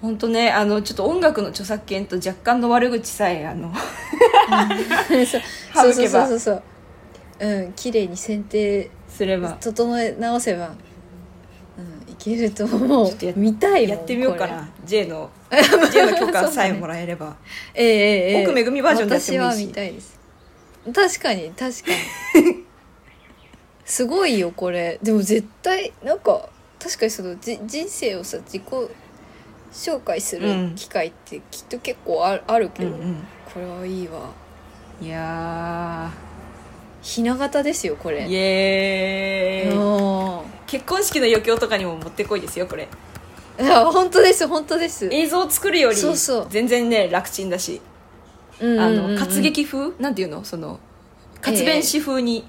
[0.01, 3.73] 本当ねあのちょっと音楽の著作権と若干の悪口さえあの
[5.09, 5.41] そう。
[5.73, 6.63] そうそうそうそう。
[7.39, 7.73] うん。
[7.73, 8.89] 綺麗に選定
[9.19, 9.49] すれば。
[9.59, 10.67] 整え直せば
[11.77, 15.29] うんいけると思ちょっとやう見たいもんやってみようかこな J の
[15.91, 17.35] J の許可さえもらえれば、
[17.75, 18.43] れええええええ。
[18.43, 19.55] 奥めぐみバージョンでやってもいいし。
[19.55, 20.19] 私は見たいです。
[20.93, 21.91] 確かに確か
[22.49, 22.65] に。
[23.83, 24.99] すごいよこれ。
[25.03, 26.47] でも絶対なんか
[26.81, 28.63] 確かにそのじ人生をさ自己
[29.73, 30.69] 紹介すうん。
[30.69, 33.27] る機会ってきっと結構ああるけど、うんうん。
[33.53, 34.29] これはいいわ。
[35.01, 36.09] いや
[37.01, 38.25] ひな形ですよこれ。
[38.25, 39.77] ーイエーイ。
[39.77, 40.49] うん。
[40.67, 42.87] 結婚式の余興とかにも持ってこいですよこれ。
[43.59, 45.09] いや本当です本当です。
[45.11, 46.47] 映像を作るよりそうそう。
[46.49, 47.81] 全然ね楽ちんだし。
[48.61, 49.13] うんうんうんあうん。
[49.15, 49.93] の活劇風？
[49.99, 50.43] なんていうの？
[50.43, 50.79] その
[51.41, 52.45] 活弁士風に、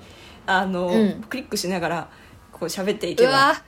[0.47, 1.25] あの、うん。
[1.29, 2.09] クリックしながら
[2.53, 3.33] こう喋っていうけば。
[3.33, 3.63] わ。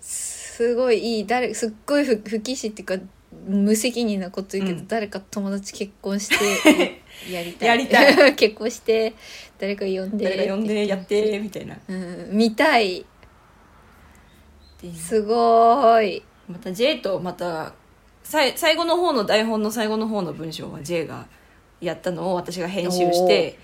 [0.00, 1.26] すごいいい。
[1.26, 2.96] 誰すっごい不不謹慎っていうか
[3.48, 4.88] 無責任なこと言うけど、うん。
[4.88, 7.68] 誰か友達結婚して やりたい。
[7.68, 8.34] やりたい。
[8.36, 9.14] 結婚して
[9.58, 11.76] 誰か呼んで誰が呼んでやってみたいな。
[11.88, 12.28] うん。
[12.32, 13.04] 見たい。
[14.80, 16.22] ですごい。
[16.48, 17.74] また J とまた
[18.22, 21.26] さい最後の方の台本の最後の方の文章は J が
[21.80, 23.58] やったのを私が編集して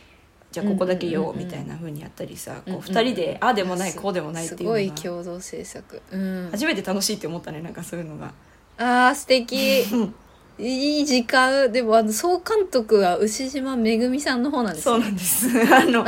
[0.53, 2.83] じゃあここだけ言おううんうんうんうんみたいな風にやったりさ、こううんうん。
[2.83, 6.03] 2人でああでもないすこうでもないっていうすごい共同制作。
[6.11, 6.49] うん。
[6.51, 8.33] 初めて楽しいって思ったねなんかそういうのが。
[8.79, 9.85] あー素敵
[10.59, 11.71] いい時間。
[11.71, 15.49] でもあの総監督は牛島めぐみさんの方なんですそうねなんです。
[15.75, 16.05] あの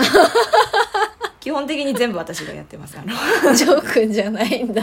[1.41, 2.97] 基本的に全部私がやってます。
[2.99, 3.55] あの。
[3.55, 4.83] ジョー君じゃないんだ。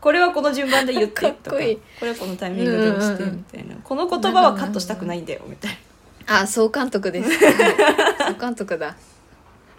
[0.00, 1.56] これはこの順番で言ってとか。
[1.56, 1.76] こいい。
[1.76, 5.78] これはこのタイミングで押してうんうんうんみたいなこの言葉はカットしたくないんだよみたい
[6.26, 6.40] な。
[6.40, 7.30] あ総監督です。
[7.30, 7.50] は
[8.30, 8.96] い総監督だ。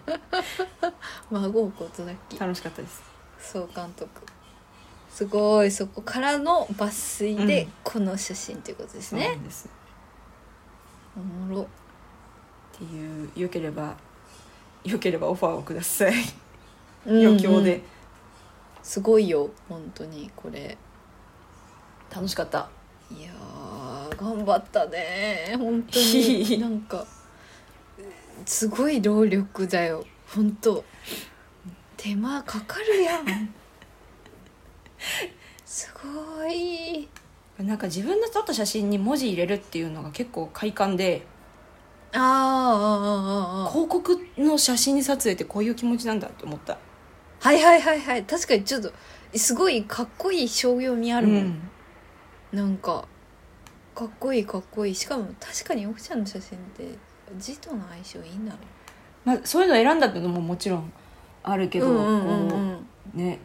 [1.30, 3.02] 孫をことだっけ楽しかったです。
[3.40, 4.08] 総監督
[5.16, 7.70] すごいそこからの抜粋でうん。
[7.82, 9.22] この写真ということですそうん
[11.16, 11.62] おもろ。
[11.62, 11.66] っ
[12.76, 13.96] ていうよければ
[14.84, 16.12] よければオファーをください。
[17.06, 17.26] うんうん。
[17.28, 17.80] 余興で、
[18.82, 20.76] すごいよ本当にこれ。
[22.14, 22.68] 楽しかった。
[23.10, 26.58] いやー頑張ったね本当に。
[26.60, 27.06] なんか
[28.44, 30.84] すごい労力だよ本当。
[31.96, 33.54] 手間かかるやん
[35.64, 37.08] すごい。
[37.58, 41.22] なんか自分の撮った写真に文字入れるっていうのが結構快感で
[42.12, 43.66] あーあーあーあー。
[43.66, 46.78] あー広告の写真撮影ってこういう気持ちなんだって思った。
[47.40, 48.24] はいはいはいはい。
[48.24, 48.92] 確かにちょっと
[49.34, 51.60] すごいかっこいい商業味あるもん、
[52.52, 52.58] うん。
[52.58, 53.06] なんか
[53.94, 54.94] かっこいいかっこいい。
[54.94, 56.84] しかも確かに奥ちゃんの写真って
[57.38, 58.58] 字との相性いいんだろ
[59.24, 60.92] まあ、そういうの選んだのももちろん
[61.42, 61.88] あるけど、
[63.12, 63.40] ね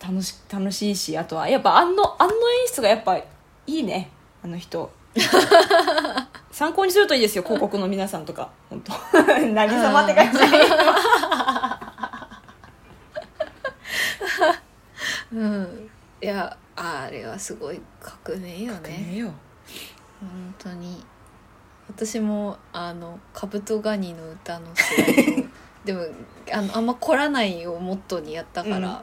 [0.00, 3.24] 楽し楽しいしあとはやっぱあんのあんの演出がやっぱい
[3.66, 4.10] いね。
[4.42, 4.90] あの人。
[6.50, 8.50] 参考にするといいですよ広告の皆さんとか。
[8.68, 8.92] 本当。
[9.52, 10.38] 何様って感じ。
[15.32, 15.90] うん。
[16.22, 18.88] いやあれはすごい革命よね。
[18.88, 19.32] ねえよ。
[20.20, 21.04] 本当に。
[21.88, 25.48] 私もあの「カブトガニの歌」のスライ
[25.84, 26.06] ドでも
[26.52, 28.96] あのあんま凝らないをモットーにやったから、うん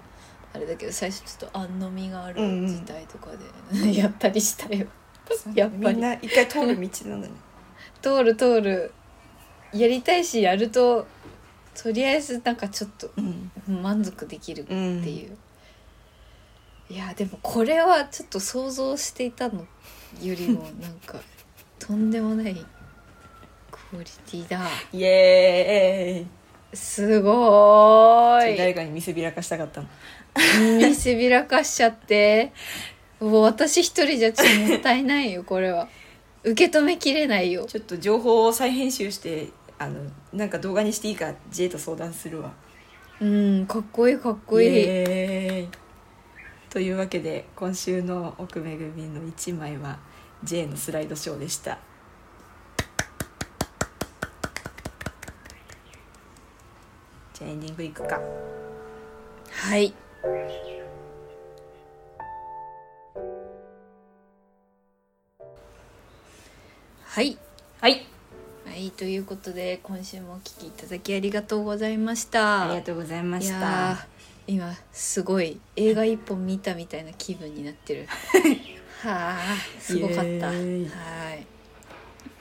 [0.53, 2.67] あれだけど最初ちょっと安飲みがあるうんうん。
[2.67, 3.29] 時代とか
[3.71, 4.87] で、 やったりしたよ。
[5.53, 5.95] やっぱり。
[5.95, 7.33] みんな一回通る道なんだね
[8.01, 8.91] 通る通る。
[9.73, 11.05] やりたいしやると
[11.75, 13.51] とりあえずなんかちょっとうん。
[13.81, 14.77] 満足できるってう。
[14.77, 15.03] ん。
[15.03, 15.27] い
[16.89, 21.19] う、いやでもこれはちょっと想像していたのよりもなんか
[21.79, 22.55] とんでもない
[23.69, 24.61] ククオリティだ。
[24.93, 26.27] イエーイ。
[26.73, 28.57] すごーい。
[28.57, 29.87] 誰かに見せびらかしたかったの
[30.79, 32.53] 見せびらかしちゃって。
[33.19, 35.89] もう私一人じゃちょっともったいないよこれは。
[36.43, 37.65] 受け止めきれないよ。
[37.65, 39.99] ちょっと情報を再編集してあの
[40.31, 42.53] なんか動画にしていいか J と相談するわ。
[43.19, 45.67] うんかっこいいかっこいい。
[46.69, 49.97] というわけで今週の奥めぐみの一枚は
[50.43, 51.79] J のスライドショーでした。
[57.33, 58.19] じゃあエンディングいくか。
[59.49, 59.93] はい
[67.17, 67.37] はい。
[67.79, 68.05] はい。
[68.65, 72.65] はいということで今週もお聞きいただきありがとうございました。
[72.65, 74.05] ありがとうございまいした
[74.45, 78.07] 今すごい映画一本見たみたいな気分になってる。
[79.01, 79.37] はあ
[79.79, 80.47] すごかった。
[80.47, 80.53] は
[81.33, 81.47] い。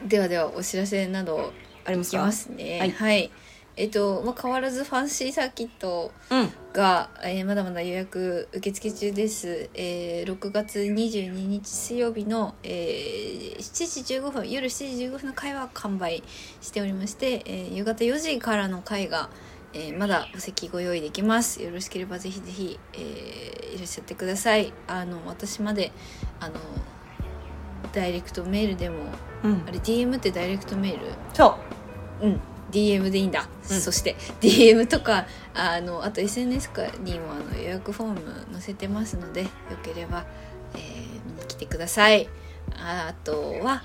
[0.09, 1.53] ではではお知らせなど
[1.84, 2.18] ありますか？
[2.18, 2.80] ますね。
[2.80, 3.30] はいはい、
[3.79, 6.51] えっと、まあ、変わらずファンシーサーキットうん。
[6.72, 16.22] が、えーまだまだ予約受付中です、えー6月22日水曜日の、えー7時15分夜7時15分の回は完売
[16.61, 19.29] しておりまして、えー夕方4時からの回が、
[19.74, 21.62] えーまだお席ご用意できます。
[21.62, 24.72] よろしければぜひぜひ、えーいらっしゃってください。
[24.87, 25.93] あの私まで
[26.41, 26.55] あの
[27.93, 28.97] ダイレクトメールでも
[29.45, 29.64] うん。
[29.66, 31.07] あれ DM ってダイレクトメール？
[31.35, 31.59] そ
[32.22, 32.27] う。
[32.27, 32.41] うん
[32.71, 33.81] DM でいいんだ、うん。
[33.81, 39.49] そして DM とかあのあと SNS かにもあの予約フォーム載せてますのでよ
[39.83, 40.25] ければ、
[40.75, 42.29] えー見に来てください。
[42.79, 43.83] あとは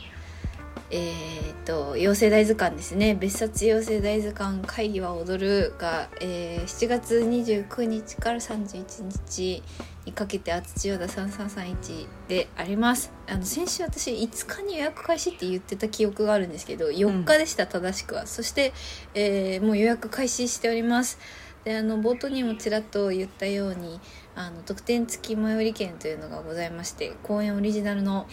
[0.93, 3.15] えー、と妖精大図鑑ですね。
[3.15, 9.63] 別冊妖精大図鑑会議は踊るが、えー7月29日から31日
[10.05, 13.11] にかけて厚千代田3331であります。
[13.27, 18.27] あの先週私5日に予約開始って言ってた記憶があるんですけど4日でした、正しくは。
[18.27, 18.73] そして、
[19.13, 21.19] えーもう予約開始しております。
[21.63, 23.99] であの冒頭にもちらっと言ったように
[24.35, 28.27] あの特典付き最寄り券というのがございまして公演オリジナルの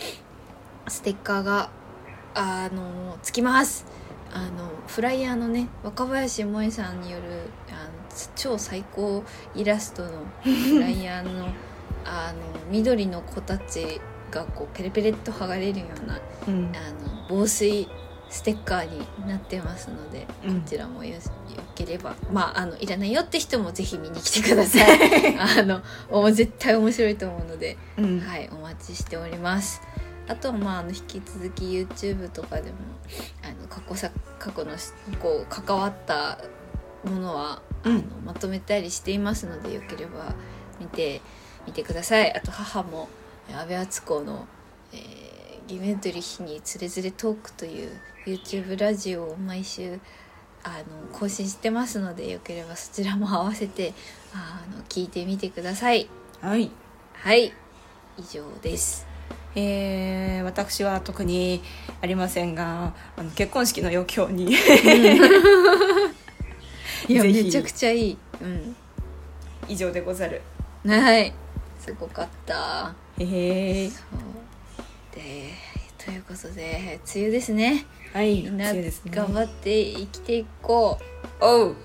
[0.88, 1.70] ステッカーが
[2.38, 3.84] あのつきます。
[4.32, 7.24] あのフライヤーのね若林萌さんによる
[7.70, 7.90] あの
[8.36, 9.24] 超最高
[9.54, 10.10] イラストの
[10.42, 11.48] フライヤーの
[12.04, 16.72] あの緑の子たちがこうペレペレっと剥がれるようなうん。
[16.74, 17.88] あの防水
[18.30, 20.60] ステッカーになってますので、うん。
[20.60, 21.20] こちらもよよ
[21.74, 25.38] ければまああのいらないよって人もぜひ見に来てください。
[25.40, 25.80] あの
[26.10, 28.20] お絶対面白いと思うのでうん。
[28.20, 29.80] はい、お待ちしております。
[30.28, 32.76] あとはまああの引き続き YouTube とかでも
[33.42, 36.38] あの過去さ過去のしこう関わった
[37.04, 40.34] ものは、うんあのまとめたりしていますのでよければ
[40.80, 41.22] 見て
[41.66, 42.34] みてください。
[42.34, 43.08] あと母も
[43.50, 44.46] 安倍敦子の、
[44.92, 50.00] えー「ギメントリー日につれづれトーク」という YouTube ラジオを毎週
[50.64, 53.94] あの更新してますのでよければそちらも合わせて
[54.34, 56.08] あの聞いてみてください。
[56.40, 56.70] はい
[57.14, 57.52] はい
[58.18, 59.07] 以上です。
[59.54, 61.62] えー、私は特に
[62.00, 64.52] ありませんがあの結婚式の余興に
[67.08, 68.18] いやめちゃくちゃいい。
[68.42, 68.76] うん。
[69.68, 70.40] 以上でござる
[70.86, 71.32] はい。
[71.78, 72.94] すごかった。
[73.18, 73.88] へえ。
[73.88, 73.92] で、
[75.96, 77.86] ということで、梅雨ですね。
[78.12, 78.72] はいみんな
[79.06, 80.98] 頑張って生きていこ
[81.40, 81.44] う。
[81.44, 81.76] おう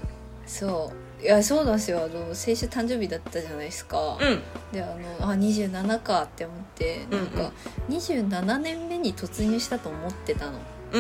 [0.46, 1.03] そう。
[1.24, 2.04] いや、そうなんですよ。
[2.04, 4.18] あの、先週誕生日だったじゃないですか。
[4.20, 4.42] うん。
[4.74, 4.88] で、あ
[5.22, 7.28] の、あ、27かって思って、なんうん。
[7.28, 7.52] か、
[7.90, 10.60] 27年目に突入したと思ってたの。
[10.92, 11.00] う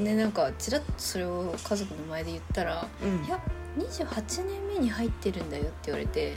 [0.00, 0.04] ん。
[0.04, 3.24] で、なんか、ちらっとそれを家族の前で言ったら、うん。
[3.24, 3.40] いや
[3.78, 6.32] 28年目に入ってるんだよって言われて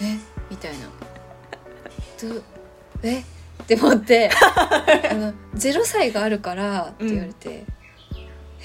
[0.00, 0.18] え？
[0.50, 0.86] みたいな。
[2.22, 2.42] ど
[3.02, 3.20] え？
[3.20, 3.24] っ
[3.66, 4.30] て思って
[5.10, 7.64] あの0歳があるからって言われて、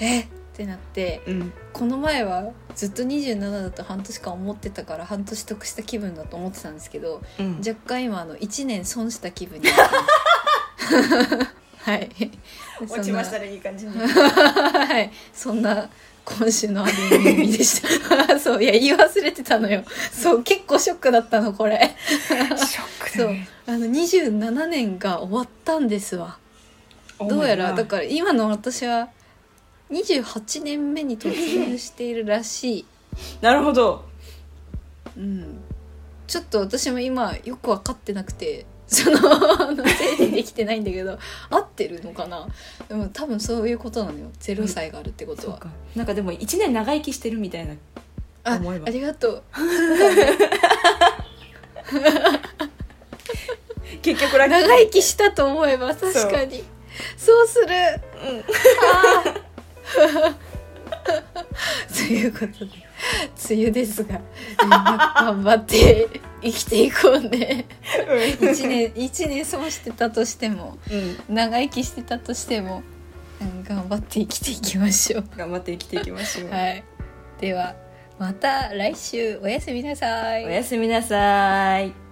[0.00, 0.20] え？
[0.20, 0.26] っ
[0.58, 1.52] てなってうん。
[1.72, 7.58] この前はずっと27だと半年間思ってたから半年得した気分だと思ってたんですけどうん。
[7.58, 9.68] 若干今あの1年損した気分に
[11.80, 12.10] はい。
[12.82, 13.92] 落ちましたねいい感じに。
[13.96, 15.88] はい、そんな
[16.24, 16.94] 今週のアニ
[17.24, 18.38] メでした。
[18.38, 19.82] そういや言い忘れてたのよ。
[20.12, 21.96] そう結構ショックだったのこれ。
[22.08, 23.26] ショックそう。
[23.28, 26.38] だねあの27年が終わったんですわ。
[27.20, 29.08] どうやらだから今の私は
[29.90, 32.84] 28年目に突入しているらしい。
[33.40, 34.04] なるほど。
[35.16, 35.60] うん。
[36.26, 38.66] ちょっと私も今よく分かってなくて。
[38.90, 39.20] そのあ
[39.70, 41.18] の整理できてないんだけど
[41.50, 42.48] 合ってるのかな？
[42.88, 44.30] でも多分そういうことなのよ。
[44.40, 45.60] 0歳があるってことは、
[45.94, 47.74] なんかでも一年長生きしてるみたいな
[48.44, 49.42] あありがとう。
[54.00, 56.64] 結局長生きしたと思えば確かに。
[57.18, 57.66] そうする。
[57.66, 57.72] うん。
[58.40, 59.47] あー
[61.94, 62.88] ということで。
[63.50, 64.20] 梅雨ですが
[64.58, 66.08] 頑張って
[66.42, 67.66] 生きていこうね。
[68.40, 71.34] 一年一年過ごしてたとしてもうん。
[71.34, 72.82] 長生きしてたとしても、
[73.40, 75.24] うん、頑張って生きていきましょう。
[75.36, 76.84] 頑張って生きていきましょう、はい。
[77.40, 77.74] では
[78.18, 79.38] また来週。
[79.42, 80.44] おやすみなさい。
[80.44, 82.07] おやすみなさい